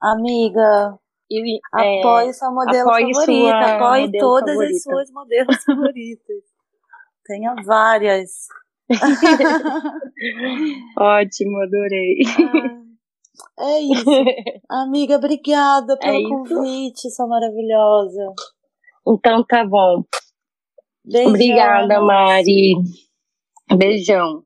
Amiga, 0.00 0.98
E, 1.30 1.60
é, 1.78 2.00
apoie 2.00 2.32
sua 2.34 2.50
modelo 2.50 2.88
apoie 2.88 3.12
favorita, 3.12 3.24
sua 3.24 3.76
apoie 3.76 4.00
modelo 4.06 4.20
todas 4.20 4.54
favorita. 4.54 4.76
as 4.76 4.82
suas 4.82 5.10
modelos 5.12 5.56
favoritas. 5.64 6.42
Tenha 7.24 7.54
várias. 7.64 8.30
ótimo, 10.98 11.60
adorei. 11.62 12.18
Ah, 13.58 13.70
é 13.70 13.80
isso. 13.80 14.10
Amiga, 14.68 15.16
obrigada 15.16 15.96
pelo 15.98 16.18
É 16.18 16.22
convite, 16.28 17.08
sua 17.10 17.26
maravilhosa. 17.28 18.32
Então 19.06 19.44
tá 19.44 19.64
bom. 19.64 20.02
Beijão. 21.04 21.30
Obrigada, 21.30 22.00
Mari. 22.00 22.72
Beijão. 23.76 24.42